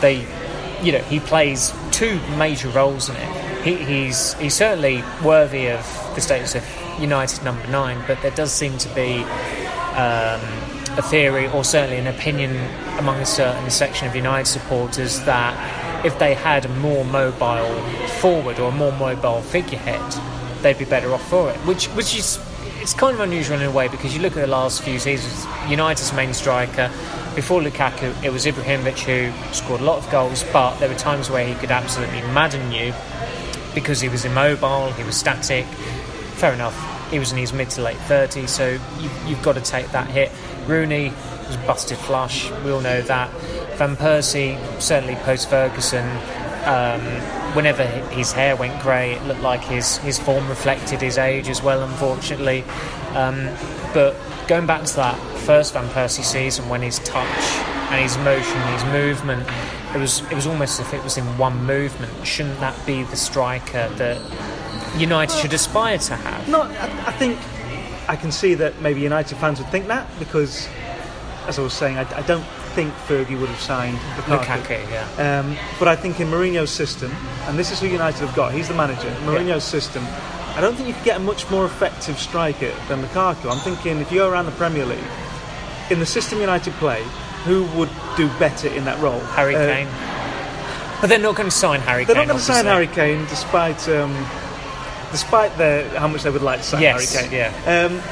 They, 0.00 0.26
you 0.82 0.90
know, 0.90 1.02
he 1.02 1.20
plays 1.20 1.72
two 1.92 2.18
major 2.36 2.70
roles 2.70 3.08
in 3.08 3.14
it. 3.14 3.62
He, 3.62 3.76
he's 3.76 4.34
he's 4.34 4.54
certainly 4.54 5.04
worthy 5.22 5.68
of 5.68 5.80
the 6.16 6.20
status 6.20 6.56
of 6.56 6.64
United 7.00 7.44
number 7.44 7.66
nine, 7.68 8.02
but 8.08 8.20
there 8.20 8.32
does 8.32 8.52
seem 8.52 8.78
to 8.78 8.88
be 8.96 9.22
um, 9.94 10.40
a 10.96 11.02
theory, 11.02 11.48
or 11.48 11.64
certainly 11.64 11.96
an 11.96 12.06
opinion 12.06 12.56
among 12.98 13.16
a 13.20 13.26
certain 13.26 13.70
section 13.70 14.08
of 14.08 14.14
United 14.14 14.46
supporters 14.46 15.20
that 15.24 16.04
if 16.04 16.18
they 16.18 16.34
had 16.34 16.64
a 16.64 16.68
more 16.68 17.04
mobile 17.04 17.80
forward 18.20 18.58
or 18.58 18.68
a 18.68 18.74
more 18.74 18.92
mobile 18.92 19.40
figurehead, 19.42 20.00
they'd 20.62 20.78
be 20.78 20.84
better 20.84 21.12
off 21.12 21.26
for 21.28 21.50
it. 21.50 21.56
Which 21.58 21.86
which 21.88 22.14
is 22.16 22.38
it's 22.80 22.92
kind 22.92 23.14
of 23.14 23.20
unusual 23.20 23.58
in 23.58 23.62
a 23.62 23.70
way 23.70 23.88
because 23.88 24.14
you 24.14 24.20
look 24.20 24.36
at 24.36 24.40
the 24.40 24.46
last 24.46 24.82
few 24.82 24.98
seasons, 24.98 25.46
United's 25.70 26.12
main 26.12 26.34
striker. 26.34 26.90
Before 27.34 27.60
Lukaku, 27.60 28.22
it 28.22 28.30
was 28.30 28.44
Ibrahimovic 28.44 28.98
who 29.00 29.54
scored 29.54 29.80
a 29.80 29.84
lot 29.84 29.98
of 30.04 30.10
goals, 30.10 30.44
but 30.52 30.78
there 30.78 30.88
were 30.88 30.94
times 30.94 31.30
where 31.30 31.46
he 31.46 31.54
could 31.54 31.70
absolutely 31.70 32.20
madden 32.32 32.70
you 32.70 32.92
because 33.74 34.00
he 34.00 34.08
was 34.08 34.24
immobile, 34.24 34.92
he 34.92 35.02
was 35.02 35.16
static. 35.16 35.64
Fair 36.36 36.52
enough, 36.52 37.10
he 37.10 37.18
was 37.18 37.32
in 37.32 37.38
his 37.38 37.52
mid 37.52 37.70
to 37.70 37.82
late 37.82 37.96
30s, 37.96 38.48
so 38.48 38.68
you, 39.00 39.10
you've 39.26 39.42
got 39.42 39.54
to 39.54 39.60
take 39.60 39.90
that 39.92 40.08
hit. 40.08 40.30
Rooney 40.66 41.12
was 41.46 41.56
busted 41.58 41.98
flush, 41.98 42.50
we 42.64 42.70
all 42.70 42.80
know 42.80 43.02
that. 43.02 43.30
Van 43.76 43.96
Persie, 43.96 44.58
certainly 44.80 45.16
post 45.16 45.50
Ferguson, 45.50 46.06
um, 46.64 47.00
whenever 47.54 47.84
his 47.84 48.32
hair 48.32 48.56
went 48.56 48.80
grey, 48.82 49.14
it 49.14 49.22
looked 49.24 49.42
like 49.42 49.62
his, 49.62 49.98
his 49.98 50.18
form 50.18 50.48
reflected 50.48 51.00
his 51.00 51.18
age 51.18 51.48
as 51.48 51.62
well, 51.62 51.82
unfortunately. 51.82 52.64
Um, 53.14 53.48
but 53.92 54.16
going 54.48 54.66
back 54.66 54.84
to 54.84 54.96
that 54.96 55.18
first 55.38 55.74
Van 55.74 55.88
Persie 55.90 56.24
season 56.24 56.68
when 56.68 56.82
his 56.82 56.98
touch 57.00 57.26
and 57.90 58.02
his 58.02 58.16
motion, 58.18 58.60
his 58.72 58.84
movement, 58.86 59.46
it 59.94 59.98
was 59.98 60.20
it 60.30 60.34
was 60.34 60.46
almost 60.46 60.80
as 60.80 60.86
if 60.86 60.94
it 60.94 61.04
was 61.04 61.16
in 61.16 61.24
one 61.38 61.64
movement. 61.64 62.26
Shouldn't 62.26 62.58
that 62.60 62.74
be 62.86 63.04
the 63.04 63.16
striker 63.16 63.88
that 63.96 64.20
United 64.98 65.34
should 65.36 65.52
aspire 65.52 65.98
to 65.98 66.16
have? 66.16 66.48
No, 66.48 66.62
I, 66.62 67.04
I 67.06 67.12
think 67.12 67.38
I 68.08 68.16
can 68.16 68.30
see 68.32 68.54
that 68.54 68.80
maybe 68.80 69.00
United 69.00 69.36
fans 69.38 69.58
would 69.60 69.68
think 69.70 69.86
that 69.88 70.06
because, 70.18 70.68
as 71.46 71.58
I 71.58 71.62
was 71.62 71.72
saying, 71.72 71.96
I, 71.96 72.02
I 72.18 72.22
don't 72.22 72.44
think 72.74 72.92
Fergie 73.06 73.38
would 73.38 73.48
have 73.48 73.60
signed 73.60 73.96
Lukaku. 74.26 74.44
Lukaku, 74.62 74.90
yeah. 74.90 75.40
Um, 75.40 75.56
but 75.78 75.88
I 75.88 75.96
think 75.96 76.20
in 76.20 76.28
Mourinho's 76.28 76.70
system, 76.70 77.10
and 77.46 77.58
this 77.58 77.70
is 77.70 77.80
who 77.80 77.86
United 77.86 78.20
have 78.26 78.34
got, 78.34 78.52
he's 78.52 78.68
the 78.68 78.74
manager. 78.74 79.08
Mourinho's 79.24 79.64
system, 79.64 80.04
I 80.56 80.60
don't 80.60 80.74
think 80.74 80.88
you 80.88 80.94
could 80.94 81.04
get 81.04 81.16
a 81.16 81.20
much 81.20 81.48
more 81.50 81.64
effective 81.64 82.18
striker 82.18 82.72
than 82.88 83.02
Lukaku. 83.02 83.50
I'm 83.50 83.58
thinking 83.60 83.98
if 84.00 84.10
you 84.12 84.18
go 84.18 84.28
around 84.30 84.46
the 84.46 84.52
Premier 84.52 84.84
League, 84.84 84.98
in 85.90 85.98
the 86.00 86.06
system 86.06 86.40
United 86.40 86.72
play, 86.74 87.02
who 87.44 87.64
would 87.78 87.90
do 88.16 88.28
better 88.38 88.68
in 88.68 88.84
that 88.86 88.98
role? 89.00 89.20
Harry 89.20 89.54
Uh, 89.54 89.66
Kane. 89.66 89.88
But 91.00 91.08
they're 91.08 91.18
not 91.18 91.36
going 91.36 91.48
to 91.50 91.54
sign 91.54 91.80
Harry 91.80 92.04
They're 92.04 92.14
Kane. 92.16 92.28
not 92.28 92.32
going 92.34 92.38
to 92.38 92.44
sign 92.44 92.64
Harry. 92.64 92.86
Kane, 92.86 93.24
despite 93.26 93.86
um, 93.90 94.12
despite 95.14 95.56
the, 95.56 95.88
how 95.96 96.08
much 96.08 96.24
they 96.24 96.30
would 96.30 96.42
like 96.42 96.58
to 96.58 96.66
sign 96.66 96.82
Yes, 96.82 97.14
Harry 97.14 97.28
Kane. 97.28 97.38
yeah. 97.38 97.84
Um, 97.86 98.02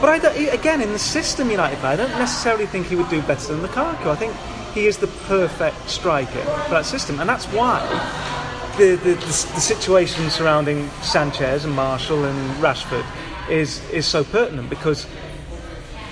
but 0.00 0.08
I 0.08 0.18
don't, 0.18 0.54
again, 0.54 0.80
in 0.80 0.90
the 0.92 0.98
system 0.98 1.50
United 1.50 1.78
play, 1.80 1.90
I 1.90 1.96
don't 1.96 2.18
necessarily 2.18 2.64
think 2.64 2.86
he 2.86 2.96
would 2.96 3.10
do 3.10 3.20
better 3.22 3.54
than 3.54 3.60
Lukaku. 3.62 4.06
I 4.06 4.16
think 4.16 4.34
he 4.72 4.86
is 4.86 4.96
the 4.96 5.08
perfect 5.28 5.76
striker 5.90 6.42
for 6.64 6.70
that 6.70 6.86
system, 6.86 7.20
and 7.20 7.28
that's 7.28 7.44
why 7.48 7.78
the, 8.78 8.96
the, 8.96 9.10
the, 9.10 9.16
the 9.16 9.60
situation 9.60 10.30
surrounding 10.30 10.88
Sanchez 11.02 11.66
and 11.66 11.74
Martial 11.74 12.24
and 12.24 12.38
Rashford 12.62 13.04
is 13.50 13.82
is 13.90 14.06
so 14.06 14.24
pertinent 14.24 14.70
because 14.70 15.06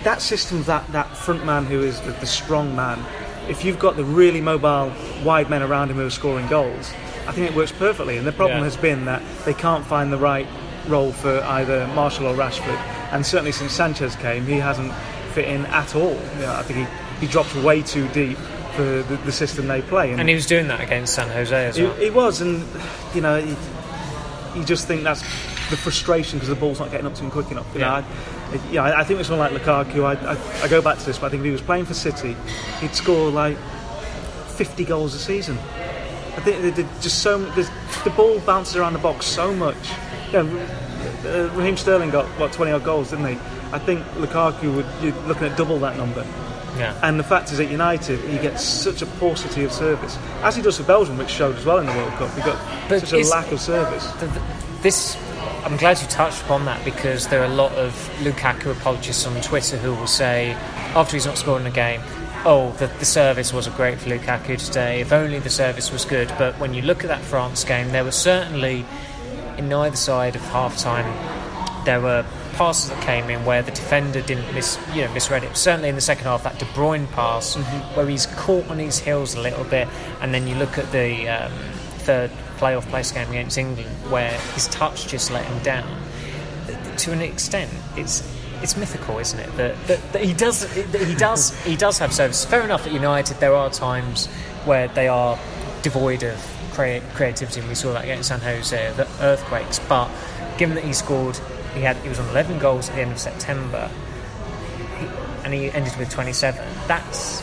that 0.05 0.21
system, 0.21 0.63
that 0.65 0.85
that 0.93 1.09
front 1.17 1.47
man 1.47 1.65
who 1.65 1.81
is 1.81 2.01
the, 2.03 2.11
the 2.13 2.27
strong 2.27 2.77
man, 2.77 2.99
if 3.49 3.65
you've 3.65 3.79
got 3.79 3.97
the 3.97 4.05
really 4.05 4.41
mobile 4.41 4.93
wide 5.25 5.49
men 5.51 5.63
around 5.63 5.91
him 5.91 5.97
who 5.97 6.07
are 6.07 6.11
scoring 6.11 6.47
goals, 6.49 6.93
I 7.27 7.33
think 7.33 7.51
it 7.51 7.57
works 7.57 7.73
perfectly. 7.73 8.17
And 8.17 8.27
the 8.27 8.33
problem 8.33 8.59
Yeah. 8.59 8.65
has 8.65 8.77
been 8.77 9.05
that 9.07 9.23
they 9.45 9.55
can't 9.55 9.85
find 9.87 10.13
the 10.13 10.19
right 10.19 10.47
role 10.87 11.13
for 11.13 11.41
either 11.45 11.87
Martial 11.89 12.27
or 12.27 12.35
Rashford. 12.35 12.79
And 13.13 13.25
certainly 13.25 13.53
since 13.53 13.73
Sanchez 13.73 14.17
came, 14.17 14.47
he 14.47 14.55
hasn't 14.59 14.93
fit 15.35 15.47
in 15.49 15.67
at 15.67 15.95
all. 15.95 16.13
You 16.37 16.43
know, 16.43 16.55
I 16.55 16.63
think 16.63 16.79
he, 17.21 17.27
he 17.27 17.31
drops 17.31 17.55
way 17.57 17.83
too 17.83 18.09
deep 18.09 18.39
for 18.75 18.83
the, 18.83 19.19
the 19.25 19.33
system 19.33 19.67
they 19.67 19.83
play. 19.83 20.13
And 20.13 20.29
he 20.29 20.35
was 20.35 20.47
doing 20.47 20.69
that 20.69 20.81
against 20.81 21.15
San 21.15 21.29
Jose 21.29 21.67
as 21.67 21.77
He, 21.77 21.85
well. 21.85 21.95
he 21.95 22.11
was, 22.11 22.41
and 22.41 22.65
you 23.15 23.21
know, 23.21 23.37
you, 23.39 23.57
you 24.55 24.65
just 24.65 24.87
think 24.87 25.03
that's 25.03 25.21
the 25.71 25.77
frustration 25.77 26.39
because 26.39 26.49
the 26.49 26.55
ball's 26.55 26.79
not 26.81 26.91
getting 26.91 27.07
up 27.07 27.15
to 27.15 27.23
him 27.25 27.31
quick 27.31 27.51
enough. 27.51 27.67
You 27.75 27.81
Yeah. 27.81 27.89
know, 27.89 27.95
I, 27.97 28.05
yeah, 28.71 28.83
I, 28.85 29.01
I 29.01 29.05
think 29.05 29.19
with 29.19 29.27
someone 29.27 29.53
like 29.53 29.63
Lukaku, 29.63 30.05
I, 30.05 30.33
I, 30.33 30.65
I 30.65 30.69
go 30.69 30.81
back 30.83 30.99
to 30.99 31.05
this, 31.07 31.19
but 31.19 31.27
I 31.27 31.29
think 31.31 31.41
if 31.41 31.47
he 31.47 31.51
was 31.53 31.61
playing 31.63 31.85
for 31.85 31.95
City, 31.95 32.37
he'd 32.81 32.95
score 32.95 33.31
like 33.31 33.57
50 34.57 34.85
goals 34.85 35.15
a 35.15 35.19
season. 35.19 35.59
I 36.37 36.41
think 36.41 36.63
they 36.63 36.71
did 36.71 36.87
just 37.01 37.23
so 37.23 37.39
the 37.39 38.13
ball 38.17 38.39
bounces 38.41 38.77
around 38.77 38.93
the 38.93 38.99
box 39.01 39.27
so 39.27 39.53
much. 39.55 39.77
You 40.33 40.43
know, 40.45 40.67
uh, 41.25 41.51
Raheem 41.55 41.77
Sterling 41.77 42.11
got 42.11 42.27
what 42.39 42.53
20 42.53 42.73
odd 42.73 42.85
goals, 42.85 43.11
didn't 43.11 43.27
he? 43.27 43.39
I 43.73 43.79
think 43.79 44.05
Lukaku 44.15 44.75
would 44.77 44.87
you're 45.03 45.15
looking 45.27 45.45
at 45.49 45.57
double 45.57 45.79
that 45.81 45.97
number. 45.97 46.25
yeah. 46.79 46.99
And 47.03 47.19
the 47.19 47.25
fact 47.25 47.51
is, 47.53 47.59
at 47.61 47.71
United, 47.71 48.21
he 48.21 48.39
gets 48.39 48.63
such 48.63 49.03
a 49.03 49.07
paucity 49.07 49.65
of 49.65 49.73
service, 49.73 50.17
as 50.43 50.55
he 50.57 50.63
does 50.63 50.77
for 50.77 50.85
Belgium, 50.85 51.19
which 51.19 51.29
showed 51.31 51.57
as 51.57 51.65
well 51.65 51.79
in 51.79 51.87
the 51.87 51.93
World 51.93 52.13
Cup. 52.13 52.33
He 52.35 52.41
got 52.43 52.89
But 52.89 53.01
such 53.01 53.13
a 53.15 53.29
lack 53.29 53.51
of 53.53 53.61
service. 53.61 54.07
the, 54.13 54.27
the, 54.27 54.43
this 54.83 55.17
I'm 55.65 55.77
glad 55.77 56.01
you 56.01 56.07
touched 56.09 56.43
upon 56.43 56.65
that 56.65 56.85
because 56.85 57.27
there 57.29 57.41
are 57.43 57.47
a 57.47 57.55
lot 57.55 57.73
of 57.73 57.93
Lukaku 58.21 58.73
apologists 58.73 59.27
on 59.27 59.41
Twitter 59.41 59.77
who 59.77 59.95
will 59.95 60.07
say 60.07 60.53
after 60.95 61.17
he's 61.17 61.27
not 61.27 61.37
scored 61.39 61.61
in 61.61 61.67
a 61.67 61.71
game 61.71 62.01
oh 62.45 62.71
the, 62.79 62.87
the 62.99 63.05
service 63.05 63.53
wasn't 63.53 63.77
great 63.77 63.99
for 63.99 64.11
Lukaku 64.11 64.65
today. 64.65 65.01
If 65.01 65.13
only 65.13 65.39
the 65.39 65.51
service 65.51 65.91
was 65.91 66.05
good. 66.05 66.33
But 66.39 66.59
when 66.59 66.75
you 66.75 66.83
look 66.83 67.05
at 67.05 67.09
that 67.09 67.21
France 67.21 67.65
game 67.65 67.91
there 67.91 68.05
was 68.05 68.17
certainly 68.17 68.85
in 69.57 69.69
neither 69.69 69.97
side 69.97 70.37
of 70.37 70.43
half 70.43 70.77
time 70.79 71.07
there 71.85 72.01
were 72.01 72.25
passes 72.53 72.91
that 72.91 73.01
came 73.03 73.31
in 73.31 73.45
where 73.45 73.63
the 73.63 73.71
defender 73.71 74.21
didn't 74.21 74.53
miss, 74.53 74.79
you 74.93 75.03
know, 75.03 75.13
misread 75.15 75.45
it. 75.45 75.57
Certainly 75.57 75.89
in 75.89 75.95
the 75.95 76.01
second 76.01 76.25
half, 76.25 76.43
that 76.43 76.59
De 76.59 76.65
Bruyne 76.67 77.11
pass 77.13 77.55
where 77.95 78.07
he's 78.07 78.27
caught 78.27 78.69
on 78.69 78.79
his 78.79 78.99
heels 78.99 79.35
a 79.35 79.41
little 79.41 79.65
bit, 79.65 79.89
and 80.21 80.35
then 80.35 80.47
you 80.47 80.57
look 80.57 80.77
at 80.77 80.91
the 80.91 81.29
um, 81.29 81.53
third 81.99 82.31
playoff 82.59 82.89
place 82.89 83.13
game 83.13 83.29
against 83.29 83.57
England 83.59 83.89
where 84.11 84.39
his 84.55 84.67
touch 84.69 85.07
just 85.07 85.31
let 85.31 85.45
him 85.45 85.63
down. 85.63 86.03
To 86.99 87.13
an 87.13 87.21
extent, 87.21 87.71
it's 87.97 88.23
it's 88.63 88.77
mythical, 88.77 89.19
isn't 89.19 89.39
it? 89.39 89.57
That, 89.57 89.87
that, 89.87 90.13
that 90.13 90.25
he 90.25 90.33
does 90.33 90.67
that 90.91 91.01
he 91.01 91.15
does 91.15 91.59
he 91.65 91.77
does 91.77 91.99
have 91.99 92.13
service. 92.13 92.45
Fair 92.45 92.63
enough 92.63 92.87
at 92.87 92.93
United, 92.93 93.39
there 93.39 93.55
are 93.55 93.71
times 93.71 94.27
where 94.65 94.89
they 94.89 95.09
are 95.09 95.39
devoid 95.83 96.23
of 96.23 96.37
crea- 96.73 97.03
creativity, 97.15 97.61
and 97.61 97.69
we 97.69 97.75
saw 97.75 97.93
that 97.93 98.05
against 98.05 98.29
San 98.29 98.41
Jose, 98.41 98.93
the 98.97 99.09
earthquakes. 99.21 99.79
But 99.89 100.11
given 100.59 100.75
that 100.75 100.85
he 100.85 100.93
scored, 100.93 101.39
he 101.75 101.81
had 101.83 101.97
he 101.99 102.09
was 102.09 102.19
on 102.19 102.29
11 102.31 102.59
goals 102.59 102.89
at 102.89 102.97
the 102.97 103.03
end 103.03 103.13
of 103.13 103.19
September, 103.19 103.91
he, 104.99 105.07
and 105.45 105.55
he 105.55 105.71
ended 105.71 105.97
with 105.97 106.11
27. 106.11 106.65
That's 106.89 107.43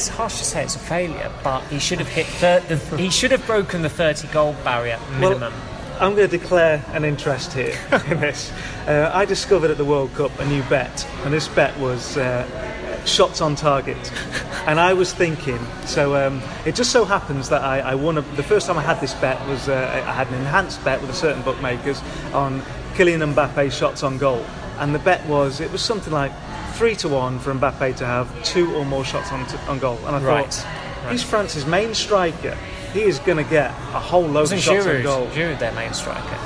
it's 0.00 0.08
harsh 0.08 0.38
to 0.38 0.44
say 0.44 0.62
it's 0.62 0.76
a 0.76 0.78
failure, 0.78 1.30
but 1.44 1.60
he 1.64 1.78
should 1.78 1.98
have 1.98 2.08
hit 2.08 2.24
thir- 2.24 2.60
the, 2.60 2.76
he 2.96 3.10
should 3.10 3.30
have 3.30 3.44
broken 3.44 3.82
the 3.82 3.88
30 3.90 4.28
goal 4.28 4.54
barrier 4.64 4.98
minimum. 5.18 5.52
I'm 6.00 6.14
going 6.14 6.26
to 6.30 6.38
declare 6.38 6.82
an 6.94 7.04
interest 7.04 7.52
here 7.52 7.78
in 8.08 8.18
this. 8.18 8.50
Uh, 8.86 9.10
I 9.12 9.26
discovered 9.26 9.70
at 9.70 9.76
the 9.76 9.84
World 9.84 10.14
Cup 10.14 10.30
a 10.38 10.46
new 10.46 10.62
bet, 10.70 11.06
and 11.24 11.34
this 11.34 11.48
bet 11.48 11.78
was 11.78 12.16
uh, 12.16 13.04
shots 13.04 13.42
on 13.42 13.56
target. 13.56 13.98
And 14.66 14.80
I 14.80 14.94
was 14.94 15.12
thinking, 15.12 15.58
so 15.84 16.16
um, 16.16 16.42
it 16.64 16.74
just 16.74 16.92
so 16.92 17.04
happens 17.04 17.50
that 17.50 17.62
I, 17.62 17.80
I 17.80 17.94
won. 17.94 18.16
A, 18.16 18.22
the 18.36 18.42
first 18.42 18.66
time 18.66 18.78
I 18.78 18.82
had 18.82 19.00
this 19.00 19.14
bet 19.14 19.38
was 19.48 19.68
uh, 19.68 20.02
I 20.06 20.12
had 20.12 20.28
an 20.28 20.34
enhanced 20.34 20.82
bet 20.84 21.00
with 21.00 21.10
a 21.10 21.14
certain 21.14 21.42
bookmakers 21.42 22.00
on 22.32 22.60
Kylian 22.94 23.34
Mbappe's 23.34 23.76
shots 23.76 24.02
on 24.02 24.16
goal, 24.16 24.44
and 24.78 24.94
the 24.94 24.98
bet 24.98 25.26
was 25.26 25.60
it 25.60 25.70
was 25.72 25.82
something 25.82 26.12
like 26.12 26.32
three 26.80 26.96
to 26.96 27.10
one 27.10 27.38
for 27.38 27.52
Mbappe 27.52 27.94
to 27.96 28.06
have 28.06 28.42
two 28.42 28.74
or 28.74 28.86
more 28.86 29.04
shots 29.04 29.30
on, 29.32 29.46
t- 29.46 29.58
on 29.68 29.78
goal. 29.78 29.98
And 30.06 30.16
I 30.16 30.18
Right, 30.22 30.46
thought, 30.50 31.10
he's 31.12 31.22
France's 31.22 31.66
main 31.66 31.92
striker. 31.94 32.56
He 32.94 33.02
is 33.02 33.18
going 33.18 33.36
to 33.36 33.44
get 33.44 33.70
a 33.70 34.00
whole 34.00 34.22
load 34.22 34.48
Wasn't 34.48 34.60
of 34.60 34.64
shots 34.64 34.86
on 34.86 35.02
goal. 35.02 35.26
Giroud 35.26 35.58
their 35.58 35.72
main 35.72 35.92
striker? 35.92 36.38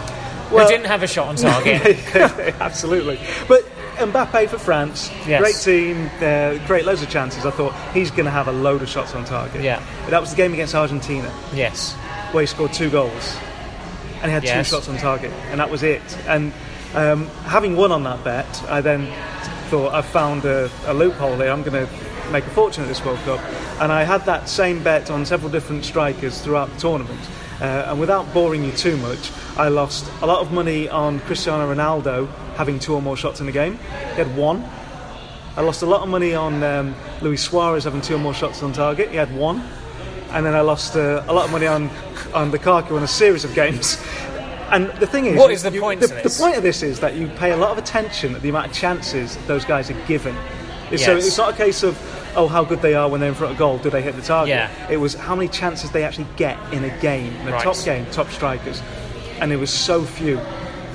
Well- 0.51 0.65
who 0.67 0.73
didn't 0.73 0.87
have 0.89 1.05
a 1.05 1.07
shot 1.07 1.29
on 1.29 1.37
target. 1.37 1.97
Absolutely. 2.61 3.21
But 3.47 3.63
Mbappe 3.99 4.49
for 4.49 4.59
France, 4.59 5.09
Yes. 5.25 5.41
great 5.41 5.55
team, 5.55 6.11
uh, 6.21 6.59
great 6.67 6.85
loads 6.85 7.01
of 7.03 7.09
chances. 7.11 7.47
I 7.47 7.53
thought 7.53 7.73
he's 7.93 8.11
going 8.11 8.25
to 8.25 8.33
have 8.33 8.49
a 8.49 8.53
load 8.53 8.83
of 8.83 8.89
shots 8.89 9.15
on 9.15 9.25
target. 9.25 9.63
Yeah. 9.63 9.81
That 10.11 10.21
was 10.21 10.31
the 10.31 10.37
game 10.37 10.53
against 10.53 10.75
Argentina 10.75 11.33
yes. 11.55 11.93
where 12.33 12.41
he 12.41 12.49
scored 12.49 12.73
two 12.73 12.91
goals 12.91 13.37
and 14.21 14.25
he 14.25 14.31
had 14.33 14.43
Yes. 14.43 14.69
two 14.69 14.75
shots 14.77 14.89
on 14.89 14.97
target, 14.97 15.31
and 15.53 15.61
that 15.61 15.71
was 15.71 15.85
it. 15.85 16.03
And 16.27 16.53
um, 16.97 17.29
having 17.45 17.77
won 17.77 17.93
on 17.93 18.03
that 18.03 18.25
bet, 18.25 18.65
I 18.69 18.81
then 18.81 19.07
thought 19.75 19.93
I've 19.93 20.07
found 20.07 20.45
a, 20.45 20.71
a 20.87 20.95
loophole 20.95 21.35
here. 21.35 21.51
I'm 21.51 21.65
going 21.65 21.85
to 21.85 21.93
make 22.31 22.47
a 22.47 22.51
fortune 22.51 22.85
at 22.85 22.89
this 22.89 23.05
World 23.05 23.19
Cup, 23.25 23.41
and 23.81 23.91
I 23.91 24.05
had 24.05 24.25
that 24.27 24.49
same 24.49 24.81
bet 24.85 25.11
on 25.11 25.27
several 25.27 25.51
different 25.51 25.85
strikers 25.85 26.41
throughout 26.41 26.71
the 26.71 26.79
tournament. 26.79 27.21
Uh, 27.61 27.87
and 27.89 27.99
without 27.99 28.33
boring 28.33 28.63
you 28.63 28.71
too 28.71 28.97
much, 28.99 29.33
I 29.57 29.67
lost 29.67 30.09
a 30.23 30.27
lot 30.27 30.43
of 30.43 30.53
money 30.53 30.89
on 30.89 31.19
Cristiano 31.19 31.75
Ronaldo 31.75 32.33
having 32.55 32.79
two 32.79 32.95
or 32.95 33.03
more 33.03 33.17
shots 33.17 33.41
in 33.41 33.47
the 33.47 33.53
game. 33.53 33.73
He 34.13 34.23
had 34.23 34.37
one. 34.37 34.65
I 35.57 35.63
lost 35.63 35.83
a 35.83 35.87
lot 35.87 36.03
of 36.03 36.09
money 36.09 36.37
on 36.37 36.63
um, 36.63 36.95
Luis 37.21 37.43
Suarez 37.43 37.83
having 37.83 38.01
two 38.01 38.15
or 38.15 38.19
more 38.19 38.33
shots 38.33 38.63
on 38.63 38.73
target. 38.73 39.11
He 39.11 39.17
had 39.17 39.35
one. 39.37 39.61
And 40.31 40.47
then 40.47 40.55
I 40.55 40.61
lost 40.61 40.95
uh, 40.95 41.25
a 41.27 41.33
lot 41.33 41.47
of 41.47 41.51
money 41.51 41.67
on 41.67 41.91
on 42.33 42.53
Lukaku 42.53 42.97
in 42.97 43.03
a 43.03 43.09
series 43.09 43.45
of 43.45 43.53
games. 43.57 43.94
And 44.75 44.91
the 44.99 45.07
thing 45.07 45.27
is, 45.27 45.39
What 45.39 45.51
is 45.53 45.63
the 45.63 45.71
point 45.71 46.01
The, 46.01 46.09
the 46.09 46.37
point 46.39 46.57
of 46.57 46.63
this 46.63 46.83
is 46.83 47.01
that 47.01 47.15
you 47.15 47.29
pay 47.29 47.53
a 47.53 47.57
lot 47.57 47.71
of 47.71 47.79
attention 47.79 48.35
at 48.35 48.43
the 48.43 48.49
amount 48.49 48.67
of 48.67 48.73
chances 48.73 49.37
those 49.47 49.65
guys 49.65 49.91
are 49.91 50.07
given. 50.07 50.35
So 50.97 51.17
it's 51.17 51.39
not 51.39 51.55
a 51.55 51.57
case 51.57 51.83
of 51.83 51.97
oh 52.37 52.49
how 52.49 52.65
good 52.65 52.83
they 52.83 52.95
are 52.95 53.09
when 53.09 53.21
they're 53.21 53.29
in 53.31 53.35
front 53.35 53.53
of 53.53 53.59
goal, 53.59 53.79
do 53.79 53.89
they 53.91 54.03
hit 54.03 54.17
the 54.17 54.23
target? 54.23 54.49
Yeah. 54.57 54.91
It 54.91 54.97
was 54.97 55.15
how 55.15 55.35
many 55.37 55.49
chances 55.49 55.91
they 55.93 56.03
actually 56.05 56.27
get 56.37 56.59
in 56.73 56.85
a 56.85 57.01
game, 57.01 57.33
in 57.37 57.49
a 57.49 57.53
Right. 57.53 57.63
top 57.63 57.77
game, 57.85 58.05
top 58.11 58.29
strikers, 58.31 58.83
and 59.41 59.53
it 59.53 59.57
was 59.57 59.71
so 59.71 60.05
few. 60.05 60.39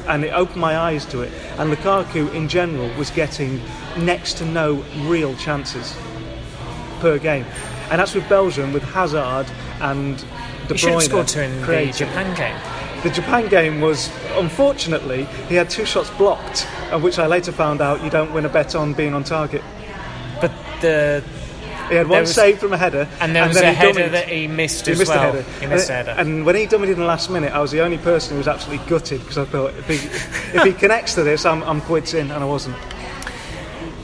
And 0.07 0.25
it 0.25 0.29
opened 0.33 0.59
my 0.59 0.77
eyes 0.77 1.05
to 1.07 1.21
it. 1.21 1.31
And 1.57 1.71
Lukaku, 1.71 2.33
in 2.33 2.48
general, 2.50 2.89
was 2.98 3.09
getting 3.12 3.62
next 3.98 4.38
to 4.39 4.45
no 4.45 4.83
real 5.03 5.36
chances 5.36 5.95
per 7.00 7.17
game. 7.17 7.45
And 7.91 8.00
that's 8.00 8.13
with 8.15 8.27
Belgium, 8.27 8.74
with 8.74 8.83
Hazard 8.83 9.45
and 9.81 10.17
De 10.67 10.74
He 10.74 10.77
should 10.77 10.89
have 10.89 11.00
Bruyne 11.00 11.03
scored 11.05 11.27
two 11.27 11.41
in 11.41 11.59
the 11.59 11.65
creating. 11.65 11.93
Japan 11.93 12.36
game. 12.36 12.55
The 13.03 13.10
Japan 13.10 13.48
game 13.48 13.79
was, 13.79 14.10
unfortunately, 14.38 15.24
he 15.48 15.56
had 15.56 15.70
two 15.70 15.86
shots 15.86 16.10
blocked, 16.12 16.62
which 17.01 17.18
I 17.18 17.27
later 17.27 17.51
found 17.53 17.79
out 17.82 18.03
you 18.03 18.10
don't 18.10 18.34
win 18.34 18.46
a 18.46 18.50
bet 18.50 18.75
on 18.75 18.94
being 18.94 19.13
on 19.13 19.24
target. 19.24 19.62
But 20.41 20.51
the 20.82 21.24
He 21.89 21.96
had 21.96 22.08
one 22.10 22.22
was- 22.22 22.36
saved 22.36 22.60
from 22.60 22.74
a 22.74 22.77
header, 22.77 23.08
and 23.22 23.34
there 23.34 23.48
was 23.48 23.56
then 23.56 23.65
a 23.65 23.70
he 23.70 23.75
header 23.75 24.00
dummied. 24.10 24.12
that 24.12 24.27
he 24.27 24.48
missed 24.48 24.86
He 24.86 24.91
as 24.91 25.00
missed 25.00 25.12
well. 25.12 25.32
header. 25.32 25.46
He 25.62 25.65
missed 25.68 25.89
a 25.89 25.94
and, 25.94 26.08
header. 26.10 26.20
and 26.22 26.46
when 26.46 26.56
he 26.56 26.68
dummied 26.68 26.91
in 26.91 27.00
the 27.00 27.06
last 27.06 27.29
minute, 27.29 27.53
I 27.53 27.60
was 27.60 27.72
the 27.72 27.79
only 27.82 27.98
person 28.00 28.32
who 28.34 28.38
was 28.39 28.48
absolutely 28.50 28.86
gutted 28.88 29.22
because 29.22 29.38
I 29.38 29.46
thought 29.46 29.74
if 29.75 29.88
he, 29.88 29.96
if 30.58 30.63
he 30.65 30.74
connects 30.84 31.15
to 31.15 31.24
this, 31.24 31.46
I'm, 31.46 31.63
I'm 31.63 31.79
quids 31.82 32.13
in, 32.13 32.32
and 32.32 32.44
I 32.44 32.46
wasn't. 32.46 32.75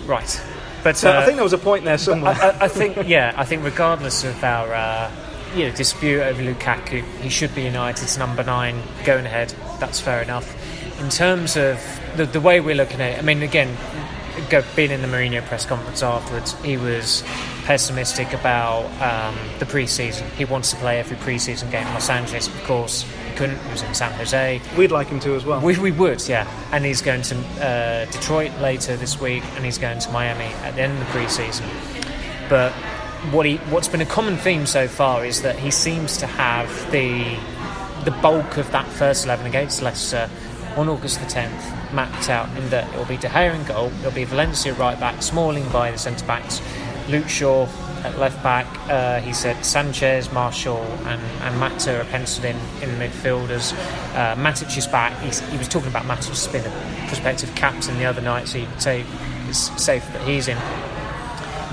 right. 0.05 0.41
But 0.83 0.95
So 0.97 1.11
uh, 1.11 1.19
I 1.19 1.25
think 1.25 1.35
there 1.35 1.43
was 1.43 1.53
a 1.53 1.57
point 1.57 1.83
there 1.83 1.97
somewhere. 1.97 2.33
I, 2.33 2.49
I, 2.51 2.65
I 2.65 2.67
think, 2.69 2.95
yeah, 3.07 3.33
I 3.35 3.43
think 3.43 3.63
regardless 3.65 4.23
of 4.23 4.41
our 4.43 4.73
uh, 4.73 5.11
you 5.55 5.69
know, 5.69 5.75
dispute 5.75 6.21
over 6.21 6.41
Lukaku, 6.41 7.03
he 7.21 7.29
should 7.29 7.55
be 7.55 7.63
United's 7.63 8.17
number 8.17 8.43
nine 8.43 8.81
going 9.05 9.25
ahead. 9.25 9.53
That's 9.79 9.99
fair 9.99 10.21
enough. 10.21 10.55
In 10.99 11.09
terms 11.09 11.55
of 11.55 11.79
the, 12.15 12.25
the 12.25 12.41
way 12.41 12.59
we're 12.59 12.75
looking 12.75 13.01
at 13.01 13.13
it, 13.13 13.19
I 13.19 13.21
mean, 13.21 13.41
again, 13.41 13.75
go, 14.49 14.63
being 14.75 14.91
in 14.91 15.01
the 15.01 15.07
Mourinho 15.07 15.41
press 15.45 15.65
conference 15.65 16.03
afterwards, 16.03 16.53
he 16.63 16.77
was 16.77 17.23
pessimistic 17.63 18.33
about 18.33 18.85
um, 19.01 19.35
the 19.59 19.65
pre-season. 19.65 20.27
He 20.31 20.45
wants 20.45 20.71
to 20.71 20.77
play 20.77 20.99
every 20.99 21.17
pre-season 21.17 21.69
game. 21.71 21.85
Los 21.93 22.09
Angeles, 22.09 22.47
of 22.47 22.63
course, 22.63 23.03
he 23.29 23.35
couldn't. 23.35 23.57
He 23.57 23.71
was 23.71 23.81
in 23.81 23.93
San 23.93 24.11
Jose. 24.13 24.61
We'd 24.77 24.91
like 24.91 25.07
him 25.07 25.19
to 25.21 25.35
as 25.35 25.45
well. 25.45 25.61
We, 25.61 25.77
we 25.79 25.91
would, 25.91 26.27
yeah. 26.27 26.47
And 26.71 26.85
he's 26.85 27.01
going 27.01 27.21
to 27.23 27.35
uh, 27.61 28.05
Detroit 28.11 28.51
later 28.59 28.95
this 28.97 29.19
week, 29.19 29.43
and 29.55 29.65
he's 29.65 29.77
going 29.77 29.99
to 29.99 30.11
Miami 30.11 30.53
at 30.63 30.75
the 30.75 30.81
end 30.81 30.93
of 30.93 30.99
the 30.99 31.05
preseason. 31.05 31.65
But 32.49 32.73
what 33.31 33.45
he, 33.45 33.57
what's 33.69 33.87
been 33.87 34.01
a 34.01 34.05
common 34.05 34.37
theme 34.37 34.65
so 34.65 34.87
far 34.87 35.25
is 35.25 35.41
that 35.41 35.57
he 35.57 35.71
seems 35.71 36.17
to 36.17 36.27
have 36.27 36.91
the 36.91 37.37
the 38.03 38.11
bulk 38.21 38.57
of 38.57 38.69
that 38.71 38.87
first 38.87 39.25
11 39.25 39.47
against 39.47 39.81
Leicester 39.81 40.29
on 40.75 40.87
August 40.87 41.19
the 41.19 41.25
10th 41.25 41.93
mapped 41.93 42.29
out 42.29 42.47
in 42.57 42.69
that 42.69 42.91
it 42.93 42.97
will 42.97 43.05
be 43.05 43.17
De 43.17 43.27
Gea 43.27 43.55
in 43.55 43.63
goal, 43.65 43.91
it'll 43.99 44.11
be 44.11 44.25
Valencia 44.25 44.73
right 44.75 44.99
back, 44.99 45.23
Smalling 45.23 45.67
by 45.69 45.89
the 45.89 45.97
centre 45.97 46.25
backs, 46.25 46.61
Luke 47.09 47.27
Shaw 47.27 47.67
at 48.03 48.17
left 48.19 48.41
back. 48.43 48.67
Uh, 48.89 49.19
he 49.21 49.33
said 49.33 49.65
Sanchez, 49.65 50.31
Martial, 50.31 50.77
and, 51.05 51.21
and 51.41 51.59
Mata 51.59 51.99
are 51.99 52.05
penciled 52.05 52.45
in 52.45 52.57
in 52.81 52.91
the 52.91 53.05
midfielders. 53.05 53.73
Uh, 54.13 54.35
Matic 54.35 54.77
is 54.77 54.87
back. 54.87 55.19
He's, 55.21 55.39
he 55.49 55.57
was 55.57 55.67
talking 55.67 55.89
about 55.89 56.03
Matic 56.03 56.51
being 56.51 56.65
a 56.65 57.07
prospective 57.07 57.53
captain 57.55 57.97
the 57.97 58.05
other 58.05 58.21
night, 58.21 58.47
so 58.47 58.59
you 58.59 58.67
could 58.67 58.81
say 58.81 59.05
it's 59.47 59.83
safe 59.83 60.05
that 60.13 60.21
he's 60.27 60.47
in. 60.47 60.57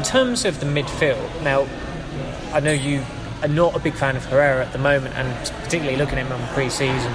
In 0.02 0.06
terms 0.08 0.44
of 0.44 0.58
the 0.58 0.66
midfield, 0.66 1.42
now 1.44 1.64
I 2.52 2.58
know 2.58 2.72
you 2.72 3.04
are 3.40 3.46
not 3.48 3.76
a 3.76 3.78
big 3.78 3.94
fan 3.94 4.16
of 4.16 4.24
Herrera 4.24 4.66
at 4.66 4.72
the 4.72 4.78
moment, 4.78 5.14
and 5.14 5.32
particularly 5.62 5.96
looking 5.96 6.18
at 6.18 6.26
him 6.26 6.32
on 6.32 6.44
pre-season, 6.54 7.12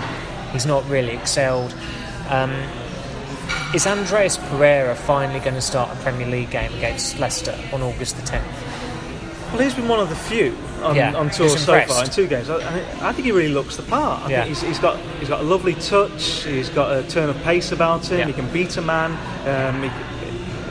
he's 0.53 0.65
not 0.65 0.87
really 0.89 1.11
excelled. 1.11 1.75
Um, 2.29 2.49
is 3.75 3.85
Andreas 3.85 4.37
Pereira 4.37 4.95
finally 4.95 5.41
going 5.41 5.55
to 5.55 5.61
start 5.61 5.91
a 5.91 5.99
Premier 6.01 6.27
League 6.27 6.49
game 6.49 6.73
against 6.75 7.19
Leicester 7.19 7.59
on 7.73 7.81
August 7.81 8.15
the 8.15 8.21
10th? 8.21 8.41
Well, 9.51 9.61
he's 9.61 9.73
been 9.73 9.89
one 9.89 9.99
of 9.99 10.07
the 10.07 10.15
few 10.15 10.55
on, 10.81 10.95
Yeah, 10.95 11.13
on 11.13 11.29
tour 11.29 11.49
so 11.49 11.81
far 11.81 12.05
in 12.05 12.09
two 12.09 12.25
games. 12.27 12.49
I, 12.49 12.55
I- 13.01 13.11
think 13.11 13.25
he 13.25 13.33
really 13.33 13.53
looks 13.53 13.75
the 13.75 13.83
part. 13.83 14.23
I 14.23 14.29
Yeah. 14.29 14.43
think 14.45 14.55
he's, 14.55 14.61
he's 14.61 14.79
got 14.79 14.97
he's 15.19 15.27
got 15.29 15.41
a 15.41 15.43
lovely 15.43 15.73
touch. 15.75 16.43
He's 16.45 16.69
got 16.69 16.91
a 16.95 17.03
turn 17.09 17.29
of 17.29 17.35
pace 17.43 17.73
about 17.73 18.05
him. 18.09 18.19
Yeah. 18.19 18.27
He 18.27 18.33
can 18.33 18.47
beat 18.53 18.75
a 18.77 18.81
man. 18.81 19.11
Um, 19.45 19.83
he, 19.83 19.89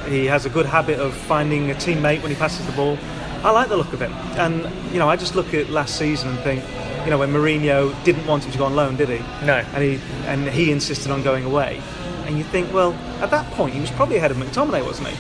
he 0.09 0.27
has 0.27 0.47
a 0.47 0.51
good 0.51 0.67
habit 0.67 0.99
of 0.99 1.15
finding 1.15 1.71
a 1.71 1.75
teammate 1.75 2.23
when 2.23 2.31
he 2.31 2.37
passes 2.37 2.65
the 2.67 2.73
ball. 2.73 2.99
I 3.45 3.51
like 3.51 3.69
the 3.69 3.77
look 3.77 3.93
of 3.93 4.01
him. 4.01 4.13
And 4.39 4.63
you 4.93 4.99
know, 4.99 5.09
I 5.09 5.17
just 5.17 5.35
look 5.35 5.53
at 5.55 5.71
last 5.71 5.97
season 5.99 6.31
and 6.31 6.39
think, 6.41 6.65
you 7.05 7.11
know, 7.11 7.19
when 7.19 7.31
Mourinho 7.33 7.93
didn't 8.05 8.27
want 8.27 8.45
him 8.45 8.53
to 8.53 8.59
go 8.59 8.65
on 8.65 8.75
loan, 8.75 8.97
did 8.97 9.09
he? 9.09 9.19
No. 9.45 9.63
And 9.75 9.83
he 9.83 10.01
and 10.27 10.49
he 10.49 10.73
insisted 10.73 11.11
on 11.13 11.23
going 11.23 11.45
away. 11.45 11.81
And 12.27 12.37
you 12.39 12.45
think, 12.45 12.73
well, 12.73 12.93
at 13.21 13.31
that 13.31 13.49
point 13.53 13.75
he 13.75 13.81
was 13.81 13.91
probably 13.93 14.17
ahead 14.17 14.31
of 14.33 14.37
McTominay, 14.37 14.85
wasn't 14.85 15.09
he? 15.09 15.17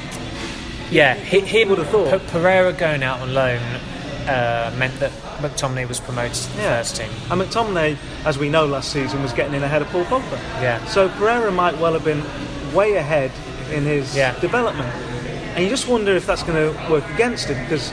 Yeah, 0.96 1.14
he, 1.14 1.40
him, 1.40 1.68
Would 1.70 1.78
have 1.78 1.88
thought. 1.88 2.20
P- 2.20 2.26
Pereira 2.28 2.72
going 2.72 3.02
out 3.02 3.20
on 3.20 3.34
loan 3.34 3.58
uh, 4.28 4.72
meant 4.78 4.94
that 5.00 5.10
McTominay 5.40 5.86
was 5.88 6.00
promoted 6.00 6.34
to 6.34 6.52
the 6.56 6.62
Yeah. 6.62 6.78
first 6.78 6.96
team. 6.96 7.10
And 7.30 7.40
McTominay, 7.40 7.96
as 8.24 8.38
we 8.38 8.48
know 8.48 8.66
last 8.66 8.92
season, 8.92 9.22
was 9.22 9.32
getting 9.32 9.54
in 9.54 9.62
ahead 9.62 9.82
of 9.82 9.88
Paul 9.88 10.04
Pogba. 10.04 10.38
Yeah. 10.62 10.84
So 10.86 11.08
Pereira 11.10 11.50
might 11.52 11.76
well 11.78 11.92
have 11.92 12.04
been 12.04 12.22
way 12.74 12.94
ahead 12.96 13.30
in 13.72 13.84
his 13.84 14.14
Yeah. 14.16 14.38
development. 14.40 14.88
And 15.54 15.64
you 15.64 15.70
just 15.70 15.88
wonder 15.88 16.14
if 16.14 16.26
that's 16.26 16.42
going 16.42 16.58
to 16.74 16.90
work 16.90 17.08
against 17.14 17.48
him 17.48 17.62
because, 17.64 17.92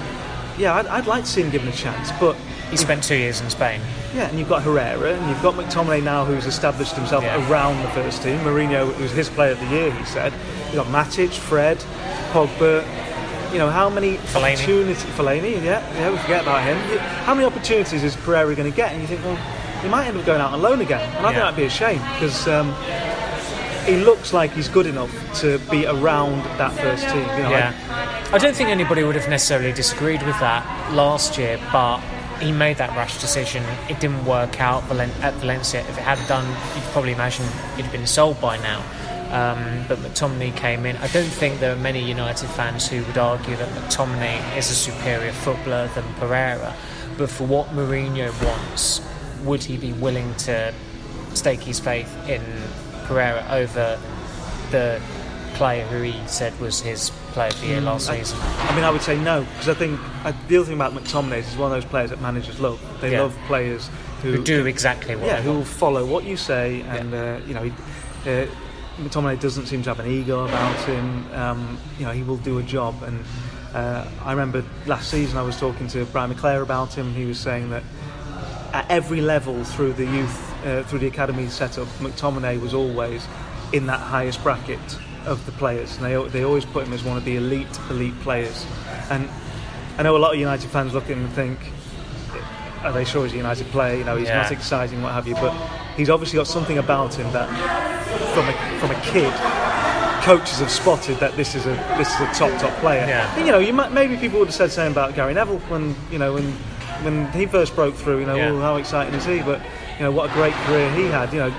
yeah, 0.58 0.76
I'd, 0.76 0.88
I'd 0.88 1.08
like 1.08 1.24
to 1.24 1.30
see 1.30 1.42
him 1.42 1.50
given 1.50 1.68
a 1.70 1.72
chance. 1.72 2.12
But, 2.20 2.36
He 2.70 2.78
spent 2.78 3.04
two 3.04 3.16
years 3.16 3.40
in 3.40 3.50
Spain. 3.50 3.80
yeah, 4.16 4.28
and 4.30 4.38
you've 4.40 4.50
got 4.50 4.64
Herrera 4.64 5.14
and 5.14 5.30
you've 5.30 5.42
got 5.44 5.54
McTominay 5.56 6.02
now 6.04 6.26
who's 6.26 6.46
established 6.46 6.96
himself 6.96 7.24
Yeah. 7.24 7.50
around 7.50 7.82
the 7.84 7.90
first 7.90 8.22
team. 8.24 8.40
Mourinho, 8.40 8.92
who's 8.96 9.12
his 9.12 9.30
player 9.30 9.52
of 9.52 9.60
the 9.60 9.68
year, 9.68 9.92
he 9.92 10.04
said. 10.06 10.34
You've 10.74 10.84
got 10.84 10.88
Matic, 10.88 11.32
Fred, 11.32 11.78
Pogba. 12.32 12.84
You 13.54 13.60
know, 13.60 13.70
how 13.70 13.88
many 13.90 14.18
Fellaini. 14.18 14.54
opportunities... 14.56 15.04
Fellaini, 15.16 15.64
yeah, 15.64 15.82
yeah, 16.00 16.10
we 16.10 16.18
forget 16.18 16.42
about 16.42 16.64
him. 16.64 16.76
How 17.26 17.36
many 17.36 17.46
opportunities 17.46 18.04
is 18.04 18.16
Pereira 18.16 18.56
going 18.56 18.70
to 18.70 18.76
get? 18.76 18.92
And 18.92 19.02
you 19.02 19.08
think, 19.08 19.24
well, 19.24 19.36
he 19.84 19.88
might 19.88 20.08
end 20.08 20.18
up 20.18 20.26
going 20.26 20.42
out 20.42 20.52
on 20.54 20.62
loan 20.62 20.82
again. 20.82 21.08
And 21.18 21.26
I 21.28 21.30
think 21.30 21.42
that'd 21.44 21.56
be 21.56 21.66
a 21.66 21.70
shame 21.70 22.00
because 22.16 22.48
um, 22.48 22.74
he 23.86 23.98
looks 23.98 24.34
like 24.34 24.52
he's 24.52 24.70
good 24.70 24.86
enough 24.86 25.12
to 25.42 25.60
be 25.70 25.86
around 25.86 26.44
that 26.58 26.72
first 26.74 27.04
team. 27.10 27.28
You 27.38 27.44
know, 27.44 27.50
Yeah. 27.52 27.74
I 28.32 28.38
don't 28.38 28.56
think 28.56 28.70
anybody 28.70 29.04
would 29.04 29.16
have 29.16 29.30
necessarily 29.30 29.72
disagreed 29.74 30.24
with 30.24 30.40
that 30.40 30.64
last 30.94 31.38
year, 31.38 31.60
but 31.72 32.00
he 32.40 32.52
made 32.52 32.78
that 32.78 32.90
rash 32.92 33.20
decision. 33.20 33.64
It 33.90 34.00
didn't 34.00 34.26
work 34.26 34.60
out 34.60 34.84
at 34.92 35.34
Valencia. 35.36 35.82
If 35.82 35.98
it 35.98 36.04
had 36.04 36.26
done, 36.28 36.46
you'd 36.76 36.84
probably 36.92 37.12
imagine 37.12 37.46
it'd 37.78 37.92
been 37.92 38.08
sold 38.08 38.40
by 38.42 38.58
now. 38.58 38.82
Um, 39.32 39.86
but 39.88 39.98
McTominay 40.00 40.56
came 40.56 40.86
in. 40.86 40.96
I 40.98 41.08
don't 41.08 41.26
think 41.26 41.60
there 41.60 41.74
are 41.74 41.76
many 41.80 42.04
United 42.04 42.48
fans 42.50 42.88
who 42.88 43.04
would 43.04 43.18
argue 43.18 43.56
that 43.56 43.68
McTominay 43.70 44.58
is 44.58 44.70
a 44.70 44.76
superior 44.76 45.32
footballer 45.32 45.88
than 45.96 46.04
Pereira. 46.16 46.76
But 47.18 47.30
for 47.30 47.46
what 47.46 47.70
Mourinho 47.70 48.32
wants, 48.46 49.02
would 49.44 49.64
he 49.64 49.78
be 49.78 49.92
willing 49.94 50.34
to 50.36 50.74
stake 51.34 51.62
his 51.62 51.80
faith 51.80 52.16
in 52.28 52.42
Pereira 53.06 53.46
over 53.52 54.00
the 54.72 55.02
player 55.56 55.86
who 55.86 56.02
he 56.02 56.28
said 56.28 56.58
was 56.60 56.82
his 56.82 57.12
player 57.34 57.50
of 57.50 57.62
the 57.62 57.68
year 57.68 57.82
last 57.82 58.10
I- 58.10 58.18
season? 58.18 58.40
I 58.42 58.76
mean, 58.76 58.84
I 58.84 58.90
would 58.90 59.02
say 59.02 59.18
no 59.20 59.42
because 59.44 59.70
I 59.70 59.74
think 59.76 60.00
uh, 60.26 60.34
the 60.48 60.58
other 60.58 60.66
thing 60.66 60.76
about 60.76 60.94
McTominay 60.94 61.38
is 61.40 61.48
he's 61.50 61.58
one 61.58 61.72
of 61.72 61.76
those 61.82 61.90
players 61.90 62.10
that 62.10 62.22
managers 62.22 62.60
love. 62.60 62.80
They 63.02 63.12
Yeah. 63.12 63.22
love 63.22 63.38
players 63.48 63.90
who, 64.22 64.34
Who 64.34 64.44
do 64.44 64.66
exactly 64.66 65.16
what 65.16 65.26
yeah, 65.28 65.38
they 65.38 65.44
who 65.44 65.54
will 65.54 65.66
follow 65.66 66.06
what 66.06 66.24
you 66.24 66.38
say, 66.38 66.82
and 66.82 67.14
uh, 67.14 67.40
you 67.46 67.54
know, 67.54 67.64
he, 67.64 67.72
uh, 68.30 68.46
McTominay 69.02 69.40
doesn't 69.40 69.66
seem 69.66 69.84
to 69.84 69.90
have 69.90 70.00
an 70.00 70.08
ego 70.10 70.46
about 70.46 70.78
him. 70.86 71.26
Um, 71.34 71.78
you 72.00 72.06
know, 72.06 72.12
he 72.12 72.24
will 72.24 72.38
do 72.38 72.60
a 72.60 72.64
job. 72.64 73.02
And 73.04 73.24
uh, 73.74 74.08
I 74.24 74.32
remember 74.32 74.64
last 74.86 75.10
season 75.10 75.38
I 75.38 75.42
was 75.42 75.60
talking 75.60 75.88
to 75.90 76.06
Brian 76.06 76.34
McClair 76.34 76.62
about 76.62 76.94
him. 76.94 77.14
He 77.14 77.26
was 77.26 77.40
saying 77.40 77.72
that 77.72 77.84
at 78.72 78.90
every 78.90 79.20
level 79.22 79.64
through 79.64 79.94
the 79.94 80.06
youth, 80.06 80.53
uh, 80.64 80.84
through 80.84 81.00
the 81.00 81.08
academy 81.08 81.48
setup, 81.48 81.88
McTominay 82.00 82.60
was 82.60 82.74
always 82.74 83.26
in 83.74 83.86
that 83.88 84.00
highest 84.00 84.42
bracket 84.44 84.80
of 85.26 85.46
the 85.46 85.52
players, 85.54 85.96
and 85.98 86.06
they 86.06 86.28
they 86.30 86.44
always 86.44 86.66
put 86.66 86.86
him 86.86 86.94
as 86.94 87.04
one 87.04 87.18
of 87.18 87.26
the 87.26 87.36
elite 87.38 87.80
elite 87.90 88.18
players. 88.22 88.66
And 89.10 89.30
I 89.98 90.04
know 90.04 90.16
a 90.16 90.20
lot 90.20 90.34
of 90.34 90.40
United 90.40 90.70
fans 90.70 90.94
look 90.94 91.04
at 91.06 91.12
him 91.12 91.26
and 91.26 91.34
think, 91.34 91.60
"Are 92.84 92.92
they 92.92 93.06
sure 93.06 93.24
he's 93.24 93.34
a 93.34 93.38
United 93.38 93.68
player? 93.72 93.96
You 93.98 94.04
know, 94.04 94.16
he's 94.18 94.28
Yeah. 94.28 94.42
not 94.44 94.52
exciting, 94.52 95.02
what 95.02 95.14
have 95.14 95.28
you." 95.28 95.36
But 95.36 95.54
he's 95.96 96.10
obviously 96.10 96.38
got 96.38 96.48
something 96.48 96.78
about 96.78 97.14
him 97.16 97.32
that, 97.32 97.48
from 98.34 98.48
a 98.50 98.54
from 98.80 98.92
a 98.92 99.00
kid, 99.02 99.34
coaches 100.24 100.60
have 100.60 100.70
spotted 100.72 101.18
that 101.20 101.36
this 101.36 101.56
is 101.56 101.66
a 101.66 101.74
this 101.98 102.10
is 102.16 102.22
a 102.22 102.26
top 102.34 102.52
top 102.60 102.74
player. 102.80 103.06
Yeah. 103.08 103.36
And, 103.38 103.46
you 103.46 103.52
know, 103.52 103.60
you 103.60 103.74
might, 103.74 103.92
maybe 103.92 104.18
people 104.18 104.40
would 104.40 104.48
have 104.50 104.56
said 104.56 104.72
something 104.72 104.92
about 104.92 105.16
Gary 105.16 105.34
Neville 105.34 105.60
when 105.70 105.96
you 106.12 106.20
know 106.20 106.34
when 106.34 106.52
when 107.04 107.28
he 107.32 107.46
first 107.46 107.76
broke 107.76 107.96
through. 107.96 108.20
You 108.20 108.26
know, 108.26 108.36
Yeah. 108.36 108.50
oh, 108.52 108.60
how 108.60 108.76
exciting 108.78 109.14
is 109.14 109.26
he? 109.26 109.40
But 109.42 109.62
you 109.98 110.04
know, 110.04 110.12
what 110.12 110.30
a 110.30 110.34
great 110.34 110.54
career 110.54 110.90
he 110.96 111.06
had. 111.06 111.32
You 111.34 111.40
know, 111.40 111.56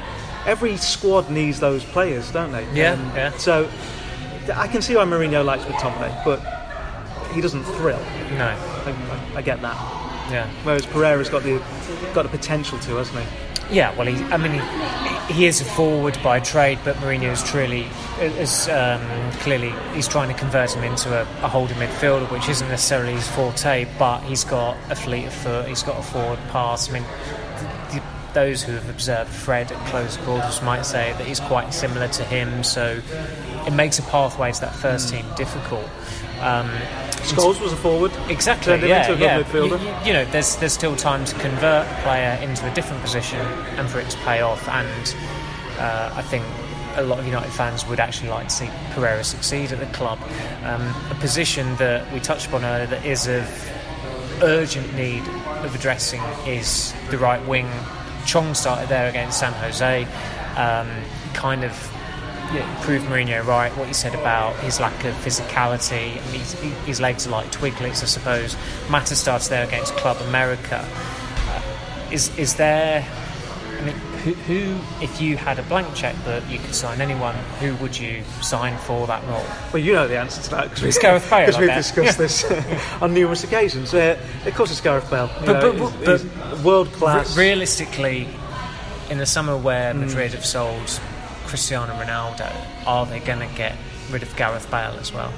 every 0.46 0.76
squad 0.76 1.30
needs 1.30 1.60
those 1.60 1.84
players, 1.84 2.30
don't 2.30 2.52
they? 2.52 2.64
Yeah, 2.74 2.96
yeah. 3.14 3.30
So 3.38 3.68
I 4.54 4.66
can 4.68 4.82
see 4.82 4.96
why 4.96 5.04
Mourinho 5.04 5.44
likes 5.44 5.64
McTominay, 5.64 6.24
but 6.24 6.40
he 7.32 7.40
doesn't 7.40 7.64
thrill. 7.64 7.98
No, 8.32 8.46
I, 8.46 9.30
I, 9.34 9.38
I 9.38 9.42
get 9.42 9.60
that. 9.62 9.76
yeah, 10.30 10.48
Whereas 10.64 10.86
Pereira's 10.86 11.28
got 11.28 11.42
the 11.42 11.58
got 12.12 12.22
the 12.22 12.28
potential 12.28 12.78
to, 12.80 12.96
hasn't 12.96 13.18
he? 13.18 13.26
yeah. 13.76 13.96
Well, 13.96 14.06
he, 14.06 14.22
I 14.24 14.36
mean, 14.36 14.52
he, 14.52 15.32
he 15.34 15.46
is 15.46 15.60
a 15.62 15.64
forward 15.64 16.18
by 16.22 16.38
trade, 16.38 16.78
but 16.84 16.96
Mourinho 16.96 17.32
is 17.32 17.42
truly 17.42 17.86
is 18.20 18.68
um, 18.68 19.00
clearly 19.40 19.72
he's 19.94 20.06
trying 20.06 20.28
to 20.28 20.34
convert 20.38 20.72
him 20.74 20.84
into 20.84 21.08
a, 21.12 21.22
a 21.42 21.48
holding 21.48 21.76
midfielder, 21.78 22.30
which 22.30 22.48
isn't 22.48 22.68
necessarily 22.68 23.14
his 23.14 23.26
forte. 23.28 23.86
But 23.98 24.20
he's 24.20 24.44
got 24.44 24.76
a 24.90 24.94
fleet 24.94 25.24
of 25.26 25.32
foot. 25.32 25.66
He's 25.66 25.82
got 25.82 25.98
a 25.98 26.02
forward 26.02 26.38
pass. 26.50 26.90
I 26.90 26.92
mean, 26.92 27.04
those 28.34 28.62
who 28.62 28.72
have 28.72 28.88
observed 28.90 29.30
Fred 29.30 29.72
at 29.72 29.86
close 29.88 30.16
quarters 30.18 30.60
might 30.62 30.82
say 30.84 31.12
that 31.12 31.26
he's 31.26 31.40
quite 31.40 31.72
similar 31.72 32.08
to 32.08 32.24
him. 32.24 32.62
So 32.64 33.00
it 33.66 33.72
makes 33.72 33.98
a 33.98 34.02
pathway 34.02 34.52
to 34.52 34.60
that 34.60 34.74
first 34.74 35.08
team 35.08 35.24
difficult. 35.36 35.88
Um, 36.40 36.68
Scholes 37.24 37.58
was 37.60 37.72
a 37.72 37.76
forward. 37.76 38.12
Exactly. 38.28 38.66
Turned 38.76 38.82
yeah, 38.88 39.08
into 39.10 39.14
a 39.14 39.26
yeah. 39.26 39.42
midfielder. 39.42 39.80
You, 39.80 39.88
you- 39.88 40.06
you 40.06 40.12
know, 40.12 40.24
there's 40.26 40.56
there's 40.56 40.74
still 40.74 40.94
time 40.96 41.24
to 41.24 41.34
convert 41.38 41.86
a 41.86 41.94
player 42.02 42.38
into 42.42 42.70
a 42.70 42.74
different 42.74 43.02
position 43.02 43.40
and 43.78 43.88
for 43.88 43.98
it 44.00 44.10
to 44.10 44.18
pay 44.18 44.42
off. 44.42 44.68
And 44.68 45.16
uh, 45.78 46.12
I 46.14 46.22
think 46.22 46.44
a 46.96 47.02
lot 47.02 47.18
of 47.18 47.24
United 47.26 47.50
fans 47.52 47.86
would 47.86 47.98
actually 47.98 48.28
like 48.28 48.48
to 48.48 48.54
see 48.54 48.70
Pereira 48.90 49.24
succeed 49.24 49.72
at 49.72 49.80
the 49.80 49.86
club. 49.96 50.18
Um, 50.64 50.82
a 51.10 51.16
position 51.18 51.74
that 51.76 52.12
we 52.12 52.20
touched 52.20 52.46
upon 52.48 52.64
earlier 52.64 52.86
that 52.88 53.04
is 53.06 53.26
of 53.26 53.44
urgent 54.42 54.92
need 54.94 55.22
of 55.64 55.74
addressing 55.74 56.20
is 56.46 56.92
the 57.10 57.16
right 57.18 57.44
wing. 57.48 57.68
Chong 58.26 58.54
started 58.54 58.88
there 58.88 59.08
against 59.08 59.38
San 59.38 59.52
Jose. 59.54 60.04
Um, 60.56 60.88
kind 61.34 61.64
of 61.64 61.72
proved 62.82 63.06
Mourinho 63.06 63.44
right. 63.44 63.74
What 63.76 63.88
he 63.88 63.94
said 63.94 64.14
about 64.14 64.54
his 64.60 64.80
lack 64.80 65.04
of 65.04 65.14
physicality, 65.14 66.20
I 66.20 66.30
mean, 66.30 66.40
his, 66.40 66.52
his 66.86 67.00
legs 67.00 67.26
are 67.26 67.30
like 67.30 67.50
twiglets, 67.50 68.02
I 68.02 68.06
suppose. 68.06 68.56
Mata 68.88 69.16
starts 69.16 69.48
there 69.48 69.66
against 69.66 69.94
Club 69.96 70.16
America. 70.28 70.86
Uh, 71.48 71.62
is 72.10 72.36
is 72.38 72.54
there? 72.54 73.06
Who, 74.24 74.32
who, 74.32 74.76
if 75.04 75.20
you 75.20 75.36
had 75.36 75.58
a 75.58 75.62
blank 75.64 75.94
check 75.94 76.16
that 76.24 76.48
you 76.50 76.58
could 76.58 76.74
sign 76.74 77.00
anyone, 77.02 77.34
who 77.60 77.74
would 77.76 77.98
you 77.98 78.22
sign 78.40 78.78
for 78.78 79.06
that 79.06 79.22
role? 79.28 79.44
Well, 79.72 79.82
you 79.82 79.92
know 79.92 80.08
the 80.08 80.18
answer 80.18 80.40
to 80.42 80.50
that 80.50 80.70
because 80.70 80.96
Gareth 80.98 81.28
Bale, 81.28 81.46
we've 81.48 81.56
I 81.56 81.66
bet. 81.66 81.76
discussed 81.76 82.16
this 82.16 82.44
on 83.02 83.12
numerous 83.12 83.44
occasions. 83.44 83.92
Uh, 83.92 84.18
of 84.46 84.54
course, 84.54 84.70
it's 84.70 84.80
Gareth 84.80 85.10
Bale. 85.10 85.30
But- 85.44 85.60
know, 85.60 85.72
but- 85.72 85.90
he's- 86.08 86.22
but- 86.32 86.50
he's 86.54 86.64
world 86.64 86.90
class. 86.94 87.36
Re- 87.36 87.48
realistically, 87.50 88.26
in 89.10 89.18
the 89.18 89.26
summer 89.26 89.56
where 89.58 89.92
Madrid 89.92 90.32
have 90.32 90.46
sold 90.46 90.98
Cristiano 91.46 91.92
Ronaldo, 91.94 92.50
are 92.86 93.04
they 93.04 93.20
going 93.20 93.46
to 93.46 93.54
get 93.56 93.76
rid 94.10 94.22
of 94.22 94.34
Gareth 94.36 94.70
Bale 94.70 94.96
as 94.98 95.12
well? 95.12 95.32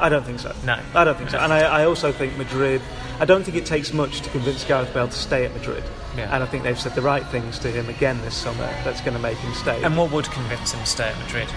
I 0.00 0.08
don't 0.08 0.24
think 0.24 0.38
so. 0.38 0.54
No. 0.64 0.78
I 0.94 1.02
don't 1.04 1.18
think 1.18 1.30
so. 1.30 1.38
And 1.38 1.52
I, 1.52 1.82
I 1.82 1.84
also 1.86 2.12
think 2.12 2.36
Madrid 2.38 2.80
I 3.20 3.24
don't 3.26 3.44
think 3.44 3.56
it 3.56 3.66
takes 3.66 3.92
much 3.92 4.22
to 4.22 4.30
convince 4.30 4.64
Gareth 4.64 4.92
Bale 4.94 5.06
to 5.06 5.12
stay 5.12 5.44
at 5.44 5.52
Madrid. 5.52 5.84
Yeah. 6.16 6.34
And 6.34 6.42
I 6.42 6.46
think 6.46 6.64
they've 6.64 6.78
said 6.80 6.94
the 6.94 7.02
right 7.02 7.24
things 7.26 7.58
to 7.60 7.68
him 7.70 7.88
again 7.88 8.20
this 8.22 8.34
summer 8.34 8.64
that's 8.82 9.00
going 9.02 9.12
to 9.14 9.20
make 9.22 9.36
him 9.38 9.52
stay. 9.54 9.82
And 9.82 9.96
what 9.96 10.10
would 10.10 10.24
convince 10.30 10.72
him 10.72 10.80
to 10.80 10.86
stay 10.86 11.08
at 11.08 11.18
Madrid? 11.18 11.48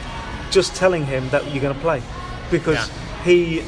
just 0.51 0.75
telling 0.75 1.03
him 1.03 1.27
that 1.29 1.43
you're 1.51 1.63
going 1.63 1.73
to 1.73 1.81
play 1.81 1.99
because 2.51 2.75
Yeah. 2.75 3.23
he 3.23 3.63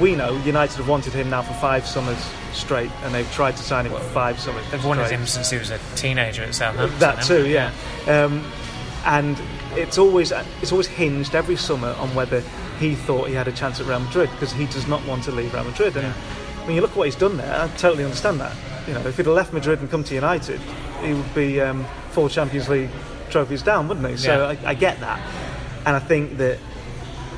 we 0.00 0.16
know 0.16 0.36
United 0.38 0.76
have 0.78 0.88
wanted 0.88 1.12
him 1.12 1.30
now 1.30 1.40
for 1.42 1.52
five 1.54 1.86
summers 1.86 2.18
straight 2.52 2.90
and 3.04 3.14
they've 3.14 3.30
tried 3.32 3.56
to 3.56 3.62
sign 3.62 3.86
him 3.86 3.92
for 3.92 3.98
five 4.00 4.40
summers 4.40 4.68
They've 4.72 4.84
wanted 4.84 5.08
him 5.08 5.24
since 5.24 5.50
he 5.50 5.56
was 5.58 5.70
a 5.70 5.78
teenager 5.94 6.42
at 6.42 6.52
Southampton. 6.54 6.98
that 6.98 7.22
too 7.22 7.44
they? 7.44 7.52
yeah 7.52 7.70
um, 8.08 8.44
and 9.04 9.40
it's 9.76 9.98
always 9.98 10.32
it's 10.62 10.72
always 10.72 10.88
hinged 10.88 11.36
every 11.36 11.56
summer 11.56 11.90
on 12.00 12.12
whether 12.16 12.40
he 12.80 12.96
thought 12.96 13.28
he 13.28 13.34
had 13.34 13.46
a 13.46 13.52
chance 13.52 13.80
at 13.80 13.86
Real 13.86 14.00
Madrid 14.00 14.30
because 14.32 14.52
he 14.52 14.66
does 14.66 14.88
not 14.88 15.04
want 15.06 15.22
to 15.24 15.30
leave 15.30 15.54
Real 15.54 15.62
Madrid 15.62 15.96
and 15.96 16.12
when 16.64 16.74
you 16.74 16.80
look 16.82 16.90
at 16.92 16.96
what 16.96 17.04
he's 17.06 17.16
done 17.16 17.36
there 17.36 17.60
I 17.60 17.68
totally 17.76 18.04
understand 18.04 18.40
that 18.40 18.54
you 18.86 18.94
know 18.94 19.00
if 19.00 19.16
he'd 19.16 19.26
have 19.26 19.34
left 19.34 19.52
Madrid 19.52 19.80
and 19.80 19.90
come 19.90 20.04
to 20.04 20.14
United 20.14 20.60
he 21.02 21.14
would 21.14 21.34
be 21.34 21.60
um, 21.60 21.84
four 22.10 22.28
Champions 22.28 22.68
League 22.68 22.90
trophies 23.30 23.62
down 23.62 23.88
wouldn't 23.88 24.08
he 24.08 24.16
so 24.16 24.36
Yeah. 24.36 24.56
I, 24.66 24.70
I 24.70 24.74
get 24.74 25.00
that 25.00 25.20
and 25.86 25.94
I 25.96 25.98
think 26.00 26.36
that 26.38 26.58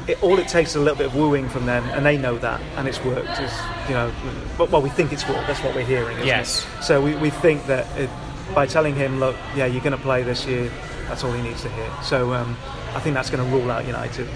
it, 0.09 0.23
all 0.23 0.39
it 0.39 0.49
takes 0.49 0.71
is 0.71 0.77
a 0.77 0.81
little 0.81 0.97
bit 0.97 1.07
of 1.07 1.17
wooing 1.17 1.49
from 1.49 1.67
them, 1.67 1.83
and 1.91 2.07
they 2.07 2.17
know 2.17 2.39
that, 2.39 2.61
and 2.77 2.87
it's 2.87 3.03
worked. 3.05 3.41
Is 3.41 3.53
you 3.89 3.95
know, 3.95 4.13
but 4.57 4.71
well, 4.71 4.81
we 4.81 4.89
think 4.89 5.13
it's 5.13 5.29
worked. 5.29 5.49
That's 5.49 5.61
what 5.65 5.75
we're 5.75 5.85
hearing. 5.85 6.17
Isn't 6.19 6.29
Yes. 6.29 6.65
It? 6.79 6.83
So 6.85 7.03
we, 7.03 7.17
we 7.17 7.31
think 7.31 7.67
that 7.67 7.87
it, 7.99 8.09
by 8.55 8.67
telling 8.67 8.95
him, 8.95 9.19
look, 9.19 9.35
yeah, 9.57 9.67
you're 9.67 9.83
going 9.83 9.97
to 9.97 10.03
play 10.03 10.23
this 10.23 10.47
year, 10.47 10.71
that's 11.09 11.25
all 11.25 11.33
he 11.33 11.43
needs 11.43 11.63
to 11.63 11.69
hear. 11.71 11.91
So 12.05 12.33
um, 12.35 12.57
I 12.95 13.01
think 13.01 13.15
that's 13.15 13.31
going 13.31 13.45
to 13.45 13.57
rule 13.57 13.69
out 13.69 13.85
United. 13.85 14.29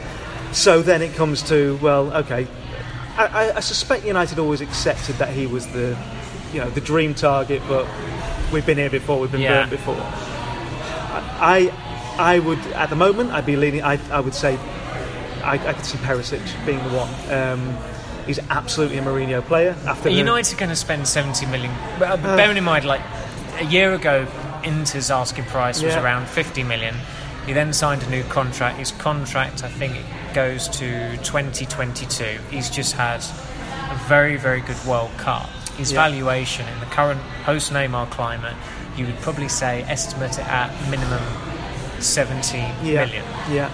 So 0.52 0.82
then 0.82 1.02
it 1.02 1.14
comes 1.14 1.40
to 1.44 1.78
well, 1.80 2.12
okay. 2.16 2.48
I, 3.16 3.52
I, 3.56 3.60
suspect 3.60 4.04
United 4.04 4.38
always 4.38 4.60
accepted 4.60 5.16
that 5.16 5.28
he 5.32 5.46
was 5.46 5.66
the, 5.68 5.96
you 6.52 6.60
know, 6.60 6.70
the 6.70 6.80
dream 6.80 7.14
target, 7.14 7.62
but 7.68 7.86
we've 8.52 8.64
been 8.64 8.78
here 8.78 8.90
before, 8.90 9.18
we've 9.20 9.30
been 9.32 9.40
Yeah. 9.40 9.60
burnt 9.60 9.70
before. 9.70 9.96
I, 11.42 11.72
I 12.18 12.38
would 12.38 12.58
at 12.74 12.90
the 12.90 12.96
moment 12.96 13.30
I'd 13.32 13.46
be 13.46 13.56
leaning. 13.56 13.82
I, 13.82 13.98
I 14.10 14.20
would 14.20 14.34
say 14.34 14.56
I, 15.42 15.54
I 15.54 15.72
could 15.72 15.84
see 15.84 15.98
Perisic 15.98 16.40
being 16.66 16.82
the 16.84 16.90
one. 16.96 17.08
Um, 17.32 17.76
he's 18.26 18.38
absolutely 18.50 18.98
a 18.98 19.02
Mourinho 19.02 19.42
player. 19.42 19.76
After 19.86 20.08
Are 20.08 20.12
the- 20.12 20.18
United 20.18 20.58
going 20.58 20.68
to 20.68 20.76
spend 20.76 21.06
70 21.08 21.46
million? 21.46 21.72
Well, 21.98 22.16
bearing 22.18 22.56
in 22.56 22.64
mind, 22.64 22.84
like 22.84 23.00
a 23.58 23.64
year 23.64 23.94
ago, 23.94 24.26
Inter's 24.64 25.10
asking 25.10 25.44
price 25.46 25.82
was 25.82 25.94
Yeah. 25.94 26.02
around 26.02 26.28
50 26.28 26.62
million. 26.64 26.94
He 27.46 27.52
then 27.54 27.72
signed 27.72 28.02
a 28.02 28.10
new 28.10 28.22
contract. 28.24 28.78
His 28.78 28.92
contract, 28.92 29.64
I 29.64 29.68
think, 29.68 29.96
goes 30.34 30.68
to 30.68 31.16
2022. 31.18 32.24
He's 32.50 32.70
just 32.70 32.94
had 32.94 33.20
a 33.90 33.94
very, 34.08 34.36
very 34.36 34.60
good 34.60 34.82
World 34.86 35.10
Cup. 35.18 35.48
His 35.76 35.92
Yeah. 35.92 36.02
valuation 36.08 36.66
in 36.68 36.80
the 36.80 36.86
current 36.86 37.20
post 37.44 37.72
Neymar 37.72 38.10
climate, 38.10 38.54
you 38.96 39.06
would 39.06 39.20
probably 39.20 39.48
say 39.48 39.82
estimate 39.88 40.38
it 40.38 40.46
at 40.48 40.70
minimum 40.90 41.22
70 41.98 42.58
yeah, 42.82 43.04
million. 43.04 43.24
yeah. 43.50 43.70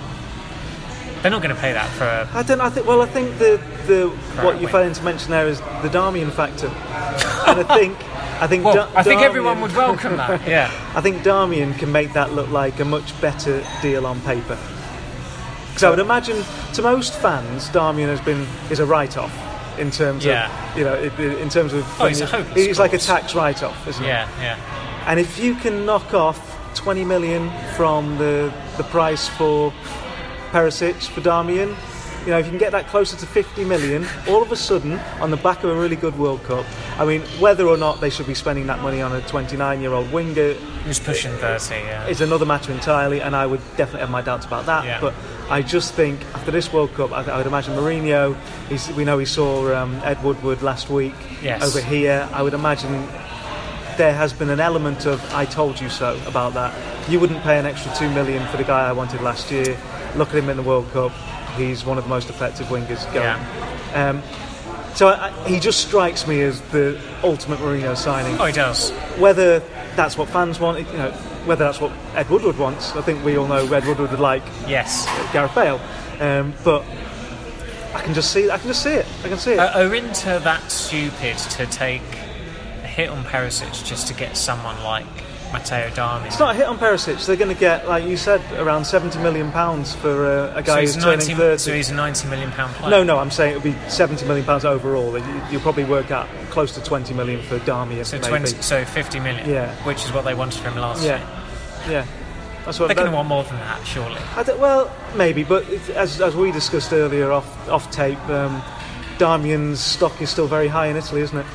They're 1.23 1.31
not 1.31 1.43
going 1.43 1.55
to 1.55 1.61
pay 1.61 1.73
that 1.73 1.89
for 1.91 2.05
a 2.05 2.29
I 2.35 2.43
don't. 2.43 2.61
I 2.61 2.71
think. 2.71 2.87
Well, 2.87 3.01
I 3.03 3.07
think 3.07 3.39
the 3.39 3.59
the 3.87 4.09
what 4.45 4.61
you 4.61 4.69
failed 4.69 4.95
to 4.95 5.03
mention 5.03 5.31
there 5.31 5.49
is 5.49 5.59
the 5.83 5.89
Darmian 5.89 6.31
factor, 6.31 6.69
and 6.69 7.61
I 7.61 7.63
think 7.75 7.97
I 8.41 8.47
think 8.47 8.65
Well, 8.65 8.75
Da- 8.75 8.89
I 8.95 9.03
think 9.03 9.21
Darmian- 9.21 9.25
everyone 9.25 9.61
would 9.63 9.75
welcome 9.75 10.17
that. 10.19 10.47
Yeah. 10.47 10.71
I 10.95 11.01
think 11.01 11.23
Darmian 11.25 11.77
can 11.79 11.91
make 11.91 12.13
that 12.13 12.33
look 12.33 12.51
like 12.51 12.79
a 12.81 12.85
much 12.85 13.19
better 13.21 13.65
deal 13.83 14.07
on 14.07 14.21
paper. 14.21 14.57
Because 15.77 15.85
I 15.85 15.91
would 15.91 15.99
imagine 15.99 16.43
to 16.73 16.81
most 16.81 17.13
fans, 17.19 17.69
Darmian 17.69 18.07
has 18.07 18.21
been 18.23 18.47
is 18.71 18.79
a 18.81 18.87
write-off 18.87 19.31
in 19.79 19.91
terms 19.91 20.25
Yeah. 20.25 20.49
of 20.73 20.79
you 20.79 20.85
know 20.85 20.95
it- 20.95 21.13
it- 21.21 21.39
in 21.39 21.51
terms 21.51 21.75
of 21.75 21.85
Oh, 22.01 22.07
he's 22.07 22.21
when 22.21 22.29
a 22.31 22.33
hopeless 22.33 22.65
he's 22.67 22.79
like 22.79 22.95
a 22.95 22.99
tax 22.99 23.35
write-off, 23.35 23.87
isn't 23.87 24.03
he? 24.03 24.09
Yeah, 24.09 24.27
yeah. 24.41 24.57
And 25.07 25.21
if 25.21 25.39
you 25.39 25.55
can 25.55 25.85
knock 25.85 26.15
off 26.15 26.41
20 26.75 27.05
million 27.05 27.53
from 27.77 28.17
the 28.17 28.51
the 28.79 28.85
price 28.85 29.29
for 29.29 29.71
Perisic 30.51 31.09
for 31.09 31.21
Darmian, 31.21 31.75
you 32.25 32.33
know, 32.33 32.39
if 32.39 32.47
you 32.47 32.51
can 32.53 32.59
get 32.59 32.73
that 32.73 32.89
closer 32.89 33.15
to 33.15 33.27
50 33.27 33.63
million, 33.65 34.07
all 34.27 34.41
of 34.43 34.51
a 34.51 34.57
sudden, 34.57 34.99
on 35.21 35.31
the 35.31 35.37
back 35.37 35.63
of 35.63 35.69
a 35.69 35.75
really 35.75 35.95
good 35.97 36.19
World 36.19 36.43
Cup, 36.45 36.65
I 36.99 37.05
mean, 37.05 37.21
whether 37.39 37.67
or 37.69 37.77
not 37.77 38.01
they 38.01 38.09
should 38.11 38.27
be 38.27 38.35
spending 38.35 38.67
that 38.69 38.81
money 38.81 39.03
on 39.03 39.13
a 39.13 39.21
29 39.21 39.83
year 39.83 39.93
old 39.93 40.11
winger 40.11 40.55
who's 40.87 40.99
pushing 40.99 41.37
30, 41.37 41.75
yeah. 41.85 42.07
is 42.07 42.23
another 42.23 42.47
matter 42.47 42.73
entirely, 42.73 43.21
and 43.21 43.37
I 43.37 43.45
would 43.45 43.61
definitely 43.77 44.01
have 44.01 44.11
my 44.11 44.23
doubts 44.23 44.47
about 44.47 44.65
that. 44.67 44.85
Yeah. 44.87 44.99
But 45.03 45.13
I 45.49 45.63
just 45.63 45.95
think 45.95 46.21
after 46.35 46.51
this 46.51 46.73
World 46.73 46.93
Cup, 46.95 47.13
I, 47.13 47.23
I 47.31 47.37
would 47.39 47.47
imagine 47.47 47.75
Mourinho. 47.75 48.37
He's, 48.69 48.91
we 48.93 49.05
know 49.05 49.19
he 49.19 49.27
saw 49.27 49.75
um, 49.77 49.95
Ed 50.05 50.23
Woodward 50.25 50.61
last 50.63 50.91
week 50.91 51.15
Yes. 51.43 51.63
over 51.63 51.81
here. 51.87 52.29
I 52.33 52.43
would 52.43 52.55
imagine 52.55 52.93
there 53.97 54.13
has 54.15 54.33
been 54.33 54.51
an 54.51 54.61
element 54.61 55.07
of 55.07 55.23
"I 55.33 55.45
told 55.45 55.81
you 55.81 55.89
so" 55.89 56.21
about 56.27 56.55
that. 56.55 56.75
You 57.09 57.21
wouldn't 57.21 57.43
pay 57.45 57.59
an 57.59 57.67
extra 57.67 57.95
two 57.95 58.11
million 58.13 58.47
for 58.49 58.57
the 58.57 58.65
guy 58.65 58.89
I 58.89 58.93
wanted 58.93 59.21
last 59.23 59.51
year. 59.53 59.77
Look 60.17 60.31
at 60.31 60.35
him 60.37 60.49
in 60.49 60.57
the 60.57 60.63
World 60.65 60.91
Cup. 60.93 61.13
He's 61.57 61.85
one 61.85 61.97
of 61.97 62.05
the 62.05 62.11
most 62.11 62.29
effective 62.29 62.67
wingers 62.67 63.05
going. 63.15 63.39
Um, 63.95 64.23
so 64.95 65.09
I, 65.09 65.29
I, 65.29 65.49
he 65.49 65.61
just 65.61 65.87
strikes 65.87 66.27
me 66.27 66.41
as 66.43 66.61
the 66.73 67.01
ultimate 67.23 67.59
Mourinho 67.61 67.97
signing 67.97 68.39
Oh, 68.41 68.47
he 68.47 68.53
does. 68.53 68.91
whether 69.19 69.61
that's 69.95 70.19
what 70.19 70.29
fans 70.29 70.59
want, 70.59 70.79
you 70.79 70.85
know, 70.99 71.13
whether 71.47 71.65
that's 71.65 71.81
what 71.81 71.93
Ed 72.15 72.29
Woodward 72.29 72.59
wants. 72.59 72.95
I 72.97 73.01
think 73.03 73.25
we 73.25 73.37
all 73.37 73.47
know 73.47 73.65
Ed 73.73 73.87
Woodward 73.87 74.11
would 74.11 74.21
like 74.21 74.43
Yes. 74.67 75.07
Gareth 75.33 75.55
Bale, 75.55 75.81
um, 76.21 76.53
but 76.65 76.85
I 77.95 78.03
can 78.03 78.13
just 78.15 78.33
see, 78.33 78.51
I 78.51 78.59
can 78.59 78.69
just 78.69 78.83
see 78.83 78.91
it. 78.95 79.07
I 79.25 79.29
can 79.29 79.39
see 79.39 79.53
it. 79.53 79.59
Are, 79.59 79.69
are 79.85 79.95
Inter 79.95 80.39
that 80.41 80.71
stupid 80.71 81.39
to 81.39 81.67
take 81.67 82.03
a 82.83 82.87
hit 82.87 83.09
on 83.09 83.25
Perisic 83.25 83.85
just 83.85 84.07
to 84.09 84.15
get 84.15 84.37
someone 84.37 84.83
like 84.83 85.07
Matteo 85.59 85.89
Darmian? 85.91 86.27
it's 86.27 86.39
not 86.39 86.55
a 86.55 86.59
hit 86.59 86.67
on 86.67 86.79
Perisic. 86.79 87.25
They're 87.25 87.37
going 87.37 87.53
to 87.55 87.59
get, 87.59 87.89
like 87.89 88.05
you 88.05 88.17
said, 88.17 88.41
around 88.61 88.85
seventy 88.85 89.19
million 89.21 89.51
pounds 89.53 89.95
for 89.95 90.27
uh, 90.27 90.53
a 90.55 90.63
guy 90.63 90.83
he's, 90.83 90.95
who's 90.95 91.05
turning 91.05 91.19
90, 91.27 91.35
thirty. 91.35 91.59
so 91.59 91.73
he's 91.75 91.91
a 91.91 91.95
90 91.95 92.29
million 92.29 92.51
pound 92.53 92.75
player. 92.75 92.91
no, 92.91 93.03
no, 93.05 93.19
I'm 93.19 93.31
saying 93.31 93.53
it 93.53 93.55
would 93.55 93.65
be 93.65 93.77
seventy 93.89 94.27
million 94.27 94.45
pounds 94.45 94.65
overall. 94.65 95.19
You- 95.19 95.43
You'll 95.51 95.61
probably 95.63 95.85
work 95.85 96.11
out 96.11 96.29
close 96.51 96.73
to 96.75 96.83
twenty 96.83 97.15
million 97.15 97.41
for 97.43 97.59
Darmian, 97.61 98.05
So, 98.05 98.17
maybe. 98.19 98.29
20, 98.29 98.47
so 98.63 98.85
50 98.85 99.21
million, 99.21 99.49
Yeah. 99.49 99.75
which 99.85 100.05
is 100.05 100.13
what 100.13 100.25
they 100.25 100.35
wanted 100.35 100.61
from 100.61 100.73
him 100.75 100.81
last 100.81 101.03
Yeah, 101.05 101.19
year. 101.89 101.91
yeah. 101.91 102.07
That's 102.65 102.81
what 102.81 102.89
They're 102.89 102.97
going 102.97 103.09
to 103.11 103.15
want 103.15 103.29
more 103.29 103.45
than 103.45 103.55
that, 103.61 103.87
surely. 103.87 104.17
I 104.35 104.43
well, 104.59 104.91
maybe, 105.15 105.45
but 105.45 105.69
as, 105.91 106.21
as 106.21 106.35
we 106.35 106.51
discussed 106.51 106.93
earlier 106.93 107.31
off 107.31 107.69
off 107.69 107.89
tape, 107.93 108.19
um, 108.29 108.61
Darmian's 109.19 109.79
stock 109.81 110.21
is 110.21 110.31
still 110.31 110.49
very 110.49 110.67
high 110.67 110.89
in 110.89 110.97
Italy, 110.97 111.21
isn't 111.21 111.39
it? 111.39 111.47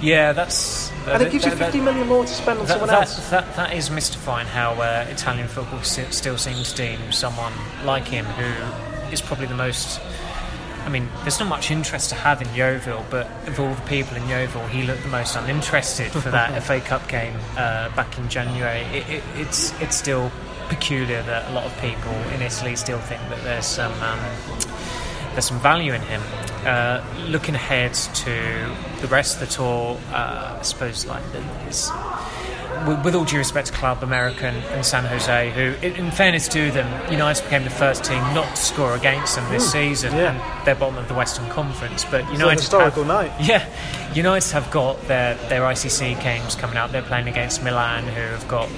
Yeah, 0.00 0.32
that's. 0.32 0.91
And 1.06 1.22
it 1.22 1.32
gives 1.32 1.44
you 1.44 1.50
that- 1.50 1.58
that- 1.58 1.72
50 1.72 1.80
million 1.80 2.06
more 2.08 2.24
to 2.24 2.32
spend 2.32 2.58
on 2.60 2.66
That, 2.66 2.72
someone 2.72 2.88
that, 2.88 3.02
else. 3.02 3.30
that, 3.30 3.56
that 3.56 3.72
is 3.74 3.90
mystifying 3.90 4.46
how 4.46 4.72
uh, 4.74 5.06
Italian 5.10 5.48
football 5.48 5.82
still 5.82 6.38
seems 6.38 6.72
to 6.72 6.76
deem 6.76 7.12
someone 7.12 7.52
like 7.84 8.06
him 8.06 8.24
who 8.24 9.10
is 9.12 9.20
probably 9.20 9.46
the 9.46 9.54
most. 9.54 10.00
I 10.84 10.88
mean, 10.88 11.08
there's 11.22 11.38
not 11.38 11.48
much 11.48 11.70
interest 11.70 12.08
to 12.10 12.16
have 12.16 12.42
in 12.42 12.52
Yeovil, 12.54 13.04
but 13.08 13.28
of 13.46 13.60
all 13.60 13.72
the 13.72 13.80
people 13.82 14.16
in 14.16 14.28
Yeovil, 14.28 14.66
he 14.66 14.82
looked 14.82 15.02
the 15.02 15.08
most 15.08 15.36
uninterested 15.36 16.10
for 16.10 16.30
that 16.30 16.60
FA 16.64 16.80
Cup 16.80 17.06
game 17.08 17.34
uh, 17.56 17.88
back 17.94 18.18
in 18.18 18.28
January. 18.28 18.80
It, 18.96 19.08
it, 19.08 19.24
it's 19.36 19.72
it's 19.80 19.94
still 19.96 20.32
peculiar 20.68 21.22
that 21.22 21.48
a 21.50 21.52
lot 21.52 21.64
of 21.64 21.76
people 21.80 22.12
in 22.34 22.42
Italy 22.42 22.74
still 22.76 22.98
think 23.00 23.20
that 23.28 23.42
there's 23.44 23.66
some 23.66 23.92
um, 24.02 24.18
there's 25.32 25.46
some 25.46 25.60
value 25.60 25.92
in 25.92 26.00
him. 26.02 26.22
Uh, 26.64 27.04
looking 27.28 27.54
ahead 27.54 27.92
to 27.94 28.30
the 29.00 29.08
rest 29.08 29.40
of 29.40 29.48
the 29.48 29.54
tour, 29.54 29.98
uh, 30.12 30.56
I 30.58 30.62
suppose 30.62 31.06
like 31.06 31.22
with, 32.86 33.04
with 33.04 33.14
all 33.14 33.24
due 33.24 33.38
respect 33.38 33.68
to 33.68 33.72
Club 33.72 34.02
American 34.02 34.54
and 34.54 34.84
San 34.84 35.04
Jose, 35.04 35.50
who, 35.50 35.86
in, 35.86 36.10
fairness 36.10 36.48
to 36.48 36.70
them, 36.70 37.12
United 37.12 37.42
became 37.44 37.64
the 37.64 37.70
first 37.70 38.04
team 38.04 38.20
not 38.34 38.56
to 38.56 38.62
score 38.62 38.94
against 38.94 39.36
them 39.36 39.50
this 39.50 39.70
season, 39.70 40.14
yeah. 40.14 40.32
and 40.32 40.66
they're 40.66 40.74
bottom 40.74 40.98
of 40.98 41.08
the 41.08 41.14
Western 41.14 41.48
Conference. 41.50 42.04
But 42.04 42.24
It's 42.30 42.40
a 42.40 42.50
historical 42.52 43.04
have, 43.04 43.30
night. 43.30 43.32
yeah, 43.40 43.68
United 44.14 44.52
have 44.52 44.70
got 44.70 45.00
their 45.08 45.34
their 45.48 45.62
ICC 45.62 46.22
games 46.22 46.54
coming 46.54 46.76
up. 46.76 46.90
They're 46.92 47.02
playing 47.02 47.28
against 47.28 47.62
Milan, 47.62 48.04
who 48.04 48.20
have 48.20 48.46
got 48.48 48.68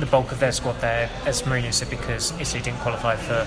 the 0.00 0.06
bulk 0.06 0.32
of 0.32 0.40
their 0.40 0.52
squad 0.52 0.80
there, 0.80 1.10
as 1.24 1.42
Mourinho 1.42 1.72
said, 1.72 1.90
because 1.90 2.32
Italy 2.40 2.62
didn't 2.62 2.80
qualify 2.80 3.16
for 3.16 3.46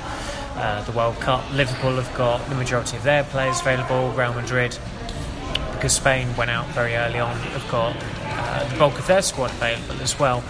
uh, 0.59 0.83
the 0.83 0.91
World 0.91 1.15
Cup. 1.17 1.43
Liverpool 1.53 1.95
have 1.95 2.13
got 2.17 2.47
the 2.49 2.55
majority 2.55 2.97
of 2.97 3.03
their 3.03 3.23
players 3.25 3.62
available. 3.62 4.12
Real 4.12 4.33
Madrid, 4.33 4.77
because 5.73 5.93
Spain 5.93 6.35
went 6.35 6.51
out 6.51 6.67
very 6.67 6.95
early 6.95 7.19
on, 7.19 7.35
have 7.38 7.69
got 7.71 7.95
uh, 8.25 8.67
the 8.69 8.77
bulk 8.77 8.97
of 8.99 9.07
their 9.07 9.21
squad 9.21 9.51
available 9.51 10.01
as 10.01 10.19
well. 10.19 10.41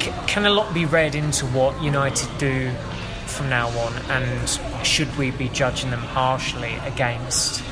C- 0.00 0.12
can 0.26 0.44
a 0.44 0.50
lot 0.50 0.72
be 0.74 0.84
read 0.84 1.14
into 1.14 1.46
what 1.46 1.80
United 1.82 2.28
do 2.38 2.70
from 3.26 3.48
now 3.48 3.68
on, 3.68 3.92
and 4.10 4.86
should 4.86 5.14
we 5.16 5.30
be 5.32 5.48
judging 5.48 5.90
them 5.90 6.00
harshly 6.00 6.74
against 6.84 7.62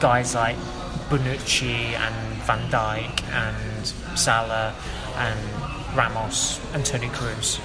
guys 0.00 0.34
like 0.34 0.56
Bonucci 1.12 1.92
and 1.92 2.14
Van 2.44 2.70
Dijk 2.70 3.22
and 3.32 3.86
Salah 4.18 4.74
and 5.16 5.38
Ramos 5.96 6.58
and 6.72 6.84
Toni 6.86 7.08
Kroos? 7.08 7.60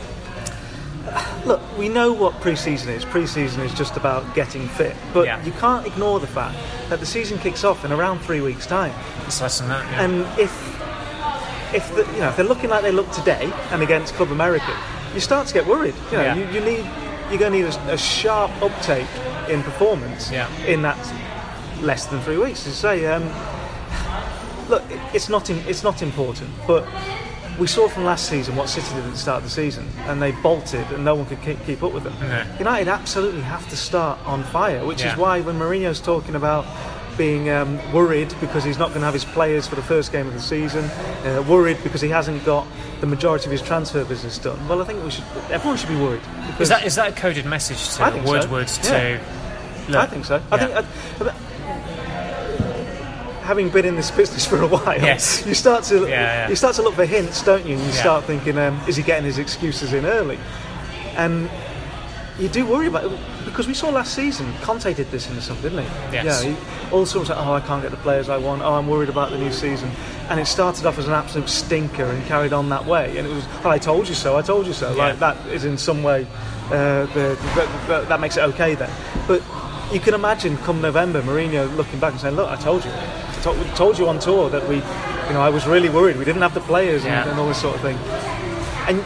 look, 1.45 1.61
we 1.77 1.87
know 1.87 2.11
what 2.11 2.33
pre-season 2.41 2.89
is. 2.89 3.05
Pre-season 3.05 3.61
is 3.61 3.73
just 3.73 3.95
about 3.95 4.35
getting 4.35 4.67
fit, 4.67 4.93
but 5.13 5.25
Yeah. 5.25 5.41
you 5.45 5.53
can't 5.53 5.87
ignore 5.87 6.19
the 6.19 6.27
fact 6.27 6.57
that 6.89 6.99
the 6.99 7.05
season 7.05 7.37
kicks 7.39 7.63
off 7.63 7.85
in 7.85 7.93
around 7.93 8.19
three 8.19 8.41
weeks' 8.41 8.65
time. 8.67 8.93
It's 9.25 9.39
less 9.41 9.59
than 9.59 9.69
that. 9.69 9.85
Yeah. 9.91 10.01
And 10.03 10.39
if 10.39 10.51
if 11.73 11.95
the, 11.95 12.03
you 12.13 12.19
know 12.19 12.27
if 12.29 12.35
they're 12.35 12.45
looking 12.45 12.69
like 12.69 12.81
they 12.81 12.91
look 12.91 13.09
today 13.11 13.49
and 13.71 13.81
against 13.81 14.15
Club 14.15 14.31
America, 14.31 14.73
you 15.13 15.21
start 15.21 15.47
to 15.47 15.53
get 15.53 15.65
worried. 15.65 15.95
You 16.11 16.17
know, 16.17 16.23
Yeah. 16.23 16.35
you, 16.35 16.45
you 16.49 16.59
need 16.59 16.85
you're 17.29 17.39
going 17.39 17.51
to 17.53 17.59
need 17.59 17.73
a, 17.89 17.93
a 17.93 17.97
sharp 17.97 18.51
uptake 18.61 19.07
in 19.49 19.61
performance 19.63 20.29
Yeah. 20.31 20.47
in 20.65 20.81
that 20.81 20.97
less 21.81 22.05
than 22.07 22.19
three 22.21 22.37
weeks. 22.37 22.63
To 22.63 22.71
say, 22.71 23.05
um, 23.07 23.23
look, 24.69 24.83
it's 25.13 25.29
not 25.29 25.49
in, 25.49 25.57
it's 25.67 25.83
not 25.83 26.01
important, 26.01 26.49
but. 26.67 26.87
We 27.59 27.65
saw 27.65 27.87
from 27.87 28.03
last 28.05 28.29
season 28.29 28.55
what 28.55 28.69
City 28.69 28.87
did 28.93 29.03
at 29.03 29.09
the 29.13 29.17
start 29.17 29.37
of 29.39 29.45
the 29.45 29.49
season, 29.49 29.87
and 30.05 30.21
they 30.21 30.31
bolted, 30.31 30.85
and 30.91 31.03
no 31.03 31.15
one 31.15 31.25
could 31.25 31.41
keep, 31.41 31.59
keep 31.65 31.81
up 31.81 31.91
with 31.91 32.03
them. 32.03 32.13
No. 32.21 32.45
United 32.59 32.87
absolutely 32.87 33.41
have 33.41 33.67
to 33.71 33.75
start 33.75 34.19
on 34.27 34.43
fire, 34.43 34.85
which 34.85 35.01
Yeah. 35.01 35.13
is 35.13 35.17
why 35.17 35.41
when 35.41 35.57
Mourinho's 35.57 35.99
talking 35.99 36.35
about 36.35 36.67
being 37.17 37.49
um, 37.49 37.79
worried 37.91 38.31
because 38.39 38.63
he's 38.63 38.77
not 38.77 38.89
going 38.89 38.99
to 38.99 39.05
have 39.05 39.13
his 39.15 39.25
players 39.25 39.65
for 39.65 39.73
the 39.73 39.81
first 39.81 40.11
game 40.11 40.27
of 40.27 40.35
the 40.35 40.39
season, 40.39 40.85
uh, 41.25 41.43
worried 41.49 41.79
because 41.81 41.99
he 41.99 42.09
hasn't 42.09 42.45
got 42.45 42.67
the 43.01 43.07
majority 43.07 43.45
of 43.45 43.51
his 43.51 43.63
transfer 43.63 44.05
business 44.05 44.37
done. 44.37 44.67
Well, 44.67 44.79
I 44.79 44.85
think 44.85 45.03
we 45.03 45.09
should. 45.09 45.23
Everyone 45.49 45.77
should 45.77 45.89
be 45.89 45.95
worried. 45.99 46.21
is 46.59 46.69
that 46.69 46.85
is 46.85 46.93
that 46.93 47.09
a 47.09 47.15
coded 47.15 47.47
message 47.47 47.95
to 47.95 48.03
I 48.03 48.11
think 48.11 48.27
so. 48.27 48.33
Woodward 48.33 48.67
to? 48.67 49.19
Look, 49.87 49.95
I 49.95 50.05
think 50.05 50.25
so. 50.25 50.43
I 50.51 50.55
yeah. 50.57 50.81
think. 50.83 51.21
Uh, 51.21 51.33
having 53.43 53.69
been 53.69 53.85
in 53.85 53.95
this 53.95 54.11
business 54.11 54.45
for 54.45 54.61
a 54.61 54.67
while, 54.67 54.99
Yes. 55.01 55.45
you 55.45 55.53
start 55.53 55.83
to 55.85 56.01
Yeah, 56.01 56.09
yeah. 56.09 56.49
you 56.49 56.55
start 56.55 56.75
to 56.75 56.81
look 56.81 56.95
for 56.95 57.05
hints, 57.05 57.41
don't 57.43 57.65
you? 57.65 57.75
And 57.75 57.81
you 57.81 57.91
Yeah. 57.91 58.01
start 58.01 58.25
thinking, 58.25 58.57
um, 58.57 58.79
is 58.87 58.97
he 58.97 59.03
getting 59.03 59.23
his 59.25 59.37
excuses 59.37 59.93
in 59.93 60.05
early? 60.05 60.37
And 61.15 61.49
you 62.39 62.49
do 62.49 62.65
worry 62.65 62.87
about 62.87 63.05
it 63.05 63.11
because 63.45 63.65
we 63.65 63.73
saw 63.73 63.87
last 63.89 64.13
season. 64.13 64.53
Conte 64.61 64.93
did 64.93 65.09
this 65.11 65.29
in 65.29 65.35
the 65.35 65.41
summer, 65.41 65.61
didn't 65.61 65.79
he? 65.79 65.89
Yes. 66.11 66.43
Yeah. 66.43 66.49
He, 66.51 66.57
all 66.91 67.05
sorts 67.05 67.29
of, 67.29 67.37
oh, 67.37 67.53
I 67.53 67.61
can't 67.61 67.81
get 67.81 67.91
the 67.91 67.97
players 67.97 68.27
I 68.29 68.37
want. 68.37 68.61
Oh, 68.63 68.73
I'm 68.73 68.87
worried 68.87 69.09
about 69.09 69.31
the 69.31 69.37
new 69.37 69.51
season. 69.51 69.89
And 70.29 70.39
it 70.41 70.45
started 70.45 70.85
off 70.85 70.99
as 70.99 71.07
an 71.07 71.13
absolute 71.13 71.49
stinker 71.49 72.03
and 72.03 72.25
carried 72.27 72.51
on 72.53 72.67
that 72.69 72.85
way. 72.85 73.17
And 73.17 73.25
it 73.25 73.33
was, 73.33 73.45
oh, 73.63 73.69
I 73.69 73.77
told 73.77 74.09
you 74.09 74.13
so. 74.13 74.37
I 74.37 74.41
told 74.41 74.67
you 74.67 74.73
so. 74.73 74.91
Like 74.93 75.19
that 75.19 75.37
is 75.47 75.63
in 75.63 75.77
some 75.77 76.03
way 76.03 76.27
uh, 76.65 77.05
the, 77.15 77.37
the, 77.55 77.69
the, 77.87 78.05
that 78.09 78.19
makes 78.19 78.35
it 78.35 78.41
okay 78.41 78.75
then. 78.75 78.89
But 79.25 79.41
you 79.91 79.99
can 79.99 80.13
imagine 80.13 80.57
come 80.57 80.81
November, 80.81 81.21
Mourinho 81.21 81.73
looking 81.75 81.99
back 81.99 82.11
and 82.13 82.21
saying, 82.21 82.35
"Look, 82.35 82.49
I 82.49 82.55
told 82.57 82.83
you. 82.85 82.91
I 82.91 83.39
told, 83.41 83.57
told 83.75 83.97
you 83.99 84.07
on 84.07 84.19
tour 84.19 84.49
that 84.49 84.67
we, 84.67 84.75
you 84.77 85.33
know, 85.33 85.41
I 85.41 85.49
was 85.49 85.65
really 85.67 85.89
worried. 85.89 86.17
We 86.17 86.25
didn't 86.25 86.41
have 86.41 86.53
the 86.53 86.61
players 86.61 87.03
and, 87.05 87.11
Yeah. 87.13 87.29
and 87.29 87.39
all 87.39 87.47
this 87.47 87.61
sort 87.61 87.75
of 87.75 87.81
thing." 87.81 87.97
And 88.87 89.01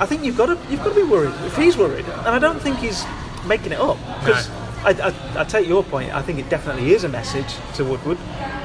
I 0.00 0.06
think 0.06 0.24
you've 0.24 0.36
got 0.36 0.46
to 0.46 0.58
you've 0.70 0.82
got 0.82 0.90
to 0.90 0.94
be 0.96 1.02
worried 1.02 1.34
if 1.44 1.56
he's 1.56 1.76
worried, 1.76 2.06
and 2.06 2.28
I 2.28 2.38
don't 2.38 2.60
think 2.60 2.78
he's 2.78 3.04
making 3.46 3.72
it 3.72 3.80
up 3.80 3.98
because 4.20 4.48
I, 4.84 4.90
I, 4.90 5.40
I 5.40 5.44
take 5.44 5.68
your 5.68 5.84
point. 5.84 6.12
I 6.14 6.22
think 6.22 6.38
it 6.38 6.48
definitely 6.48 6.92
is 6.92 7.04
a 7.04 7.08
message 7.08 7.54
to 7.74 7.84
Woodward, 7.84 8.18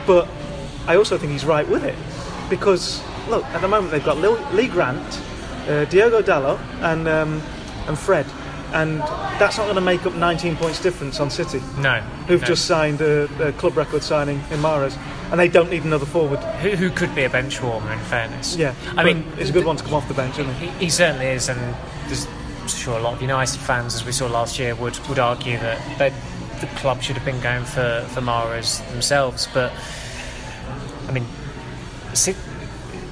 but 0.08 0.28
I 0.88 0.96
also 0.96 1.18
think 1.18 1.32
he's 1.32 1.46
right 1.46 1.68
with 1.68 1.84
it 1.84 1.96
because 2.50 3.02
look, 3.30 3.44
at 3.46 3.62
the 3.62 3.68
moment 3.68 3.92
they've 3.92 4.04
got 4.04 4.18
Lee 4.54 4.68
Grant, 4.68 5.22
uh, 5.68 5.86
Diogo 5.86 6.22
Dalot, 6.24 6.60
and 6.82 7.08
um, 7.08 7.42
and 7.88 7.98
Fred, 7.98 8.26
and 8.74 9.00
that's 9.40 9.58
not 9.58 9.64
going 9.64 9.76
to 9.76 9.82
make 9.82 10.06
up 10.06 10.14
19 10.14 10.56
points 10.58 10.82
difference 10.82 11.20
on 11.20 11.30
City, 11.30 11.62
no, 11.78 12.02
who've 12.28 12.42
no. 12.42 12.48
just 12.48 12.66
signed 12.66 13.02
a, 13.02 13.48
a 13.48 13.52
club 13.54 13.76
record 13.78 14.04
signing 14.04 14.38
in 14.52 14.60
Mahrez, 14.60 14.98
and 15.32 15.40
they 15.40 15.48
don't 15.48 15.70
need 15.70 15.84
another 15.84 16.06
forward. 16.06 16.40
who, 16.62 16.70
who 16.72 16.90
could 16.90 17.14
be 17.16 17.24
a 17.24 17.30
bench 17.30 17.62
warmer. 17.62 17.92
In 17.94 18.00
fairness, 18.00 18.56
Yeah, 18.56 18.74
I 18.96 19.04
mean, 19.04 19.26
it's 19.38 19.50
a 19.50 19.54
good 19.54 19.66
one 19.66 19.78
to 19.78 19.84
come 19.84 19.94
off 19.94 20.08
the 20.08 20.14
bench, 20.14 20.38
isn't 20.40 20.50
it? 20.52 20.56
He, 20.56 20.68
he 20.86 20.90
certainly 20.90 21.28
is, 21.28 21.50
and 21.50 21.60
there's 22.08 22.28
sure 22.68 22.98
a 22.98 23.02
lot 23.02 23.14
of 23.16 23.22
United 23.22 23.60
fans, 23.60 23.96
as 23.96 24.06
we 24.06 24.12
saw 24.12 24.28
last 24.28 24.60
year, 24.60 24.76
would, 24.76 24.98
would 25.08 25.20
argue 25.20 25.58
that 25.58 25.80
they, 25.98 26.14
the 26.60 26.68
club 26.76 27.02
should 27.02 27.16
have 27.16 27.26
been 27.26 27.40
going 27.42 27.64
for 27.66 28.06
for 28.10 28.22
Mahrez 28.22 28.88
themselves. 28.92 29.48
But 29.54 29.72
I 31.08 31.12
mean, 31.12 31.26
Ci- 32.14 32.36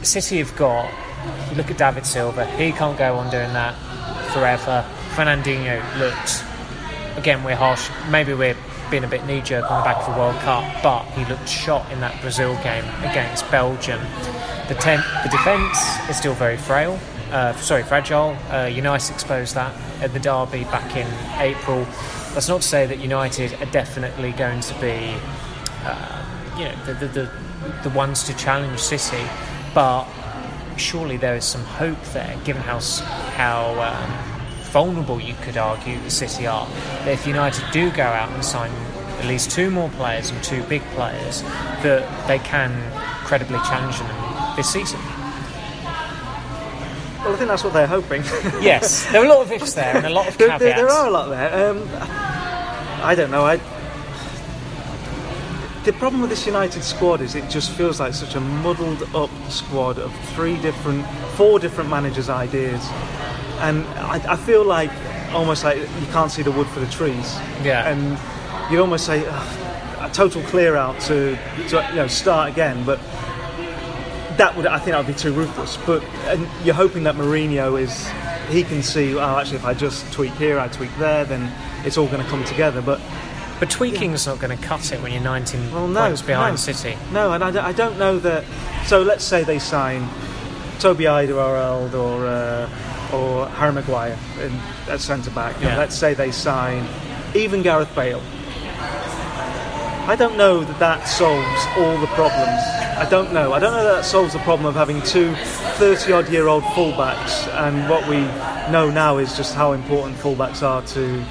City 0.04 0.38
have 0.39 0.56
got. 0.56 0.91
You 1.50 1.56
look 1.58 1.72
at 1.72 1.78
David 1.78 2.06
Silva; 2.06 2.46
he 2.58 2.72
can't 2.72 2.98
go 2.98 3.15
on 3.15 3.30
doing 3.32 3.52
that 3.54 3.74
forever. 4.32 4.86
Fernandinho 5.17 5.82
looked. 5.97 6.45
Again, 7.17 7.43
we're 7.43 7.56
harsh. 7.56 7.89
Maybe 8.12 8.36
we're 8.36 8.56
being 8.91 9.03
a 9.03 9.08
bit 9.08 9.25
knee 9.25 9.41
jerk 9.41 9.69
on 9.71 9.82
the 9.82 9.84
back 9.84 9.97
of 10.08 10.13
the 10.13 10.19
World 10.19 10.36
Cup, 10.41 10.63
but 10.84 11.06
he 11.17 11.25
looked 11.25 11.49
shot 11.49 11.91
in 11.91 11.99
that 12.01 12.21
Brazil 12.21 12.53
game 12.62 12.86
against 12.99 13.49
Belgium. 13.49 13.99
The 14.67 14.75
ten, 14.75 15.03
the 15.23 15.30
defence 15.30 15.80
is 16.08 16.17
still 16.17 16.36
very 16.36 16.56
frail. 16.56 16.99
Uh, 17.32 17.53
sorry, 17.56 17.82
fragile. 17.82 18.38
Uh, 18.51 18.65
United 18.65 19.12
exposed 19.12 19.56
that 19.56 19.73
at 20.01 20.13
the 20.13 20.19
derby 20.19 20.65
back 20.65 20.95
in 20.95 21.08
April. 21.41 21.84
That's 22.36 22.47
not 22.47 22.62
to 22.62 22.67
say 22.67 22.86
that 22.86 22.99
United 22.99 23.60
are 23.60 23.71
definitely 23.71 24.34
going 24.34 24.60
to 24.60 24.73
be, 24.75 25.15
uh, 25.84 26.56
you 26.60 26.65
know, 26.65 26.75
the, 26.86 26.93
the, 26.93 27.08
the, 27.08 27.32
the 27.82 27.89
ones 27.89 28.23
to 28.25 28.38
challenge 28.38 28.80
City, 28.80 29.25
but 29.73 30.06
surely 30.77 31.17
there 31.17 31.36
is 31.36 31.43
some 31.43 31.63
hope 31.63 32.01
there, 32.13 32.38
given 32.45 32.62
how 32.62 32.80
how 33.36 33.82
um, 33.82 34.37
vulnerable 34.67 35.19
you 35.19 35.34
could 35.41 35.58
argue 35.58 35.99
the 36.01 36.10
City 36.10 36.45
are. 36.47 36.67
That 37.06 37.10
if 37.10 37.25
United 37.27 37.63
do 37.71 37.89
go 37.91 38.03
out 38.03 38.30
and 38.32 38.43
sign 38.43 38.71
at 39.19 39.25
least 39.25 39.51
two 39.51 39.69
more 39.71 39.89
players 39.89 40.30
and 40.30 40.43
two 40.43 40.63
big 40.63 40.82
players, 40.95 41.41
that 41.84 42.27
they 42.27 42.39
can 42.39 42.71
credibly 43.25 43.58
challenge 43.60 43.97
them 43.99 44.56
this 44.56 44.71
season. 44.71 44.99
Well, 47.23 47.34
I 47.34 47.36
think 47.38 47.49
that's 47.49 47.63
what 47.63 47.73
they're 47.73 47.88
hoping. 47.88 48.23
Yes, 48.62 49.10
there 49.12 49.21
are 49.21 49.25
a 49.25 49.30
lot 49.30 49.41
of 49.41 49.51
ifs 49.51 49.73
there 49.73 49.97
and 49.97 50.06
a 50.06 50.10
lot 50.10 50.27
of 50.27 50.38
there, 50.38 50.47
caveats. 50.49 50.63
there, 50.63 50.75
there 50.88 50.89
are 50.89 51.08
a 51.08 51.12
lot 51.12 51.30
there. 51.30 51.69
Um, 51.71 51.89
I 53.03 53.15
don't 53.15 53.32
know. 53.32 53.45
I, 53.45 53.58
the 55.84 55.93
problem 55.93 56.21
with 56.21 56.30
this 56.30 56.45
United 56.45 56.84
squad 56.84 57.21
is 57.21 57.36
it 57.36 57.49
just 57.49 57.71
feels 57.71 57.99
like 57.99 58.13
such 58.13 58.36
a 58.36 58.39
muddled 58.39 59.03
up 59.15 59.30
squad 59.49 59.97
of 59.99 60.13
three 60.36 60.58
different, 60.62 61.06
four 61.36 61.60
different 61.60 61.89
managers' 61.89 62.30
ideas, 62.30 62.82
and 63.60 63.86
I, 64.00 64.34
I 64.34 64.36
feel 64.36 64.63
like 64.63 64.91
almost 65.34 65.63
like 65.63 65.78
you 65.78 66.08
can't 66.12 66.32
see 66.32 66.41
the 66.41 66.52
wood 66.52 66.67
for 66.67 66.80
the 66.80 66.88
trees. 66.88 67.36
Yeah. 67.63 67.88
And 67.89 68.17
you 68.72 68.80
almost 68.82 69.06
say 69.06 69.26
"Ugh, 69.26 70.10
a 70.10 70.13
total 70.13 70.41
clear 70.43 70.76
out 70.76 71.00
to, 71.02 71.38
to 71.70 71.88
you 71.89 71.96
know 71.96 72.08
start 72.08 72.52
again, 72.52 72.84
but 72.86 73.00
that 74.38 74.54
would 74.56 74.65
I 74.67 74.78
think 74.80 74.91
that 74.91 74.98
would 75.06 75.08
be 75.13 75.20
too 75.20 75.34
ruthless. 75.34 75.78
But 75.86 76.04
and 76.28 76.48
you're 76.65 76.76
hoping 76.76 77.04
that 77.04 77.15
Mourinho 77.15 77.80
is 77.80 78.08
he 78.50 78.63
can 78.63 78.82
see. 78.84 79.15
Oh, 79.15 79.38
actually, 79.38 79.58
if 79.58 79.65
I 79.65 79.74
just 79.74 80.12
tweak 80.13 80.34
here, 80.34 80.60
I 80.60 80.67
tweak 80.67 80.96
there, 80.98 81.26
then 81.26 81.52
it's 81.86 81.98
all 81.98 82.08
going 82.08 82.24
to 82.24 82.30
come 82.30 82.43
together. 82.46 82.82
But 82.82 83.02
But 83.60 83.70
tweaking's 83.70 84.26
not 84.26 84.39
going 84.39 84.56
to 84.58 84.63
cut 84.63 84.91
it 84.93 85.02
when 85.02 85.12
you're 85.12 85.22
19 85.22 85.72
well, 85.74 85.88
no, 85.88 86.02
points 86.08 86.22
behind 86.22 86.54
no. 86.54 86.58
City. 86.58 86.96
No, 87.12 87.34
and 87.34 87.43
I, 87.43 87.52
don't- 87.52 87.65
I 87.65 87.72
don't 87.74 87.98
know 87.98 88.20
that. 88.20 88.46
So 88.86 89.02
let's 89.02 89.24
say 89.26 89.43
they 89.43 89.60
sign 89.60 90.08
Toby 90.80 91.06
Alderweireld 91.06 91.93
or 91.93 92.26
uh, 92.28 92.70
or 93.13 93.48
Harry 93.50 93.74
Maguire 93.74 94.17
in, 94.41 94.52
at 94.89 95.00
centre 95.00 95.32
back. 95.32 95.60
You 95.60 95.67
know, 95.67 95.78
let's 95.78 95.96
say 95.96 96.13
they 96.13 96.32
sign 96.32 96.88
even 97.36 97.62
Gareth 97.62 97.93
Bale. 97.96 98.22
I 100.10 100.15
don't 100.17 100.38
know 100.38 100.63
that 100.63 100.80
that 100.80 101.04
solves 101.08 101.65
all 101.78 102.00
the 102.00 102.08
problems. 102.08 102.62
I 102.98 103.06
don't 103.10 103.34
know. 103.34 103.52
I 103.54 103.60
don't 103.60 103.74
know 103.74 103.84
that, 103.84 103.96
that 103.98 104.06
solves 104.06 104.34
the 104.34 104.39
problem 104.39 104.65
of 104.65 104.74
having 104.74 105.02
two 105.02 105.36
30 105.36 106.13
odd 106.13 106.30
year 106.30 106.48
old 106.48 106.63
fullbacks. 106.63 107.48
And 107.56 107.89
what 107.89 108.08
we 108.08 108.22
know 108.72 108.89
now 108.89 109.17
is 109.17 109.36
just 109.36 109.54
how 109.54 109.74
important 109.74 110.17
fullbacks 110.17 110.63
are 110.63 110.82
to 110.82 111.24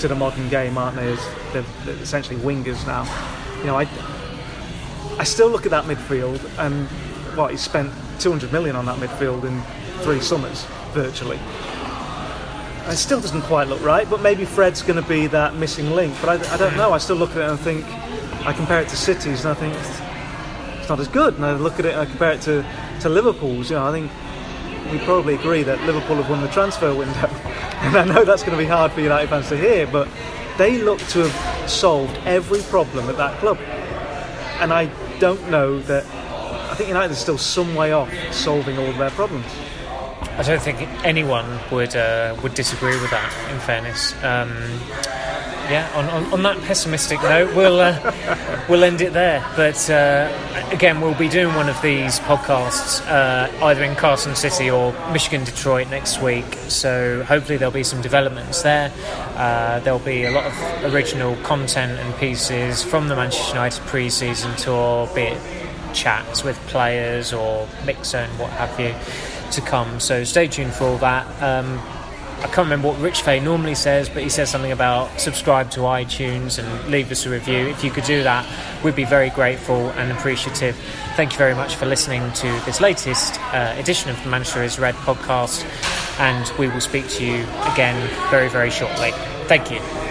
to 0.00 0.08
the 0.08 0.14
modern 0.14 0.48
game, 0.48 0.76
aren't 0.76 0.96
they? 0.96 1.12
As 1.12 1.28
they're, 1.52 1.64
they're 1.84 2.02
essentially 2.02 2.38
wingers 2.40 2.84
now. 2.86 3.04
You 3.60 3.66
know, 3.66 3.78
I 3.78 3.88
I 5.18 5.24
still 5.24 5.48
look 5.48 5.64
at 5.64 5.70
that 5.70 5.84
midfield 5.84 6.40
and 6.58 6.88
what 7.36 7.52
he 7.52 7.56
spent 7.56 7.92
200 8.18 8.52
million 8.52 8.74
on 8.74 8.86
that 8.86 8.98
midfield 8.98 9.44
in 9.44 9.62
three 10.02 10.20
summers 10.20 10.66
virtually. 10.90 11.38
It 12.86 12.96
still 12.96 13.20
doesn't 13.20 13.42
quite 13.42 13.68
look 13.68 13.82
right, 13.82 14.08
but 14.08 14.20
maybe 14.20 14.44
Fred's 14.44 14.82
going 14.82 15.00
to 15.00 15.08
be 15.08 15.26
that 15.28 15.54
missing 15.54 15.90
link. 15.90 16.14
But 16.20 16.40
I, 16.40 16.54
I 16.54 16.56
don't 16.56 16.76
know. 16.76 16.92
I 16.92 16.98
still 16.98 17.16
look 17.16 17.30
at 17.30 17.36
it 17.38 17.48
and 17.48 17.58
think 17.60 17.84
I 18.46 18.52
compare 18.52 18.80
it 18.80 18.88
to 18.88 18.96
cities 18.96 19.44
and 19.44 19.50
I 19.50 19.54
think 19.54 19.74
it's, 19.76 20.80
it's 20.80 20.88
not 20.88 20.98
as 20.98 21.08
good. 21.08 21.34
And 21.34 21.44
I 21.44 21.52
look 21.52 21.78
at 21.78 21.84
it 21.84 21.92
and 21.92 22.00
I 22.00 22.06
compare 22.06 22.32
it 22.32 22.40
to, 22.42 22.64
to 23.00 23.08
Liverpool's. 23.08 23.70
You 23.70 23.76
know, 23.76 23.86
I 23.86 23.92
think 23.92 24.10
we 24.90 24.98
probably 25.04 25.34
agree 25.34 25.62
that 25.62 25.80
Liverpool 25.82 26.16
have 26.16 26.28
won 26.28 26.40
the 26.40 26.48
transfer 26.48 26.94
window. 26.94 27.30
And 27.80 27.96
I 27.96 28.04
know 28.04 28.26
that's 28.26 28.42
going 28.42 28.52
to 28.52 28.62
be 28.62 28.68
hard 28.68 28.92
for 28.92 29.00
United 29.00 29.30
fans 29.30 29.48
to 29.48 29.56
hear, 29.56 29.86
but 29.86 30.06
they 30.58 30.76
look 30.76 30.98
to 30.98 31.26
have 31.26 31.70
solved 31.70 32.14
every 32.26 32.60
problem 32.60 33.08
at 33.08 33.16
that 33.16 33.38
club. 33.38 33.56
And 34.60 34.70
I 34.70 34.90
don't 35.18 35.50
know 35.50 35.78
that. 35.80 36.04
I 36.70 36.74
think 36.74 36.88
United 36.88 37.12
is 37.12 37.18
still 37.18 37.38
some 37.38 37.74
way 37.74 37.92
off 37.92 38.12
solving 38.32 38.76
all 38.76 38.84
of 38.84 38.98
their 38.98 39.08
problems. 39.12 39.46
I 40.40 40.42
don't 40.42 40.62
think 40.62 40.80
anyone 41.04 41.60
would 41.70 41.94
uh, 41.94 42.34
would 42.42 42.54
disagree 42.54 42.98
with 42.98 43.10
that. 43.10 43.30
In 43.52 43.60
fairness, 43.60 44.14
um, 44.24 44.48
yeah. 45.68 45.86
On, 45.94 46.06
on, 46.06 46.32
on 46.32 46.42
that 46.44 46.58
pessimistic 46.62 47.20
note, 47.20 47.54
we'll 47.54 47.78
uh, 47.78 48.64
we'll 48.66 48.82
end 48.82 49.02
it 49.02 49.12
there. 49.12 49.44
But 49.54 49.90
uh, 49.90 50.32
again, 50.72 51.02
we'll 51.02 51.14
be 51.14 51.28
doing 51.28 51.54
one 51.56 51.68
of 51.68 51.80
these 51.82 52.20
podcasts 52.20 53.06
uh, 53.06 53.52
either 53.66 53.84
in 53.84 53.94
Carson 53.96 54.34
City 54.34 54.70
or 54.70 54.94
Michigan 55.12 55.44
Detroit 55.44 55.90
next 55.90 56.22
week. 56.22 56.54
So 56.68 57.22
hopefully 57.24 57.58
there'll 57.58 57.70
be 57.70 57.84
some 57.84 58.00
developments 58.00 58.62
there. 58.62 58.90
Uh, 59.36 59.80
there'll 59.80 59.98
be 59.98 60.24
a 60.24 60.30
lot 60.30 60.46
of 60.46 60.94
original 60.94 61.36
content 61.42 62.00
and 62.00 62.16
pieces 62.16 62.82
from 62.82 63.08
the 63.08 63.14
Manchester 63.14 63.52
United 63.52 63.82
pre-season 63.82 64.56
tour, 64.56 65.06
be 65.14 65.24
it 65.24 65.42
chats 65.92 66.44
with 66.44 66.56
players 66.68 67.32
or 67.32 67.68
mixer 67.84 68.18
and 68.18 68.38
what 68.38 68.48
have 68.50 68.78
you 68.78 68.94
to 69.52 69.60
come. 69.60 70.00
So 70.00 70.24
stay 70.24 70.48
tuned 70.48 70.72
for 70.72 70.84
all 70.84 70.98
that. 70.98 71.26
Um, 71.42 71.78
I 72.40 72.44
can't 72.44 72.58
remember 72.58 72.88
what 72.88 72.98
Rich 73.00 73.20
Fay 73.20 73.38
normally 73.38 73.74
says, 73.74 74.08
but 74.08 74.22
he 74.22 74.30
says 74.30 74.48
something 74.48 74.72
about 74.72 75.20
subscribe 75.20 75.70
to 75.72 75.80
iTunes 75.80 76.58
and 76.58 76.90
leave 76.90 77.12
us 77.12 77.26
a 77.26 77.30
review. 77.30 77.66
If 77.68 77.84
you 77.84 77.90
could 77.90 78.04
do 78.04 78.22
that, 78.22 78.46
we'd 78.82 78.96
be 78.96 79.04
very 79.04 79.28
grateful 79.28 79.90
and 79.90 80.10
appreciative. 80.10 80.74
Thank 81.16 81.32
you 81.32 81.38
very 81.38 81.54
much 81.54 81.74
for 81.74 81.84
listening 81.84 82.32
to 82.32 82.46
this 82.64 82.80
latest 82.80 83.38
uh, 83.52 83.74
edition 83.76 84.10
of 84.10 84.22
the 84.22 84.30
Manchester 84.30 84.62
is 84.62 84.78
Red 84.78 84.94
podcast, 84.94 85.66
and 86.18 86.50
we 86.58 86.68
will 86.68 86.80
speak 86.80 87.08
to 87.10 87.24
you 87.24 87.42
again 87.72 88.08
very, 88.30 88.48
very 88.48 88.70
shortly. 88.70 89.10
Thank 89.46 89.70
you. 89.70 90.09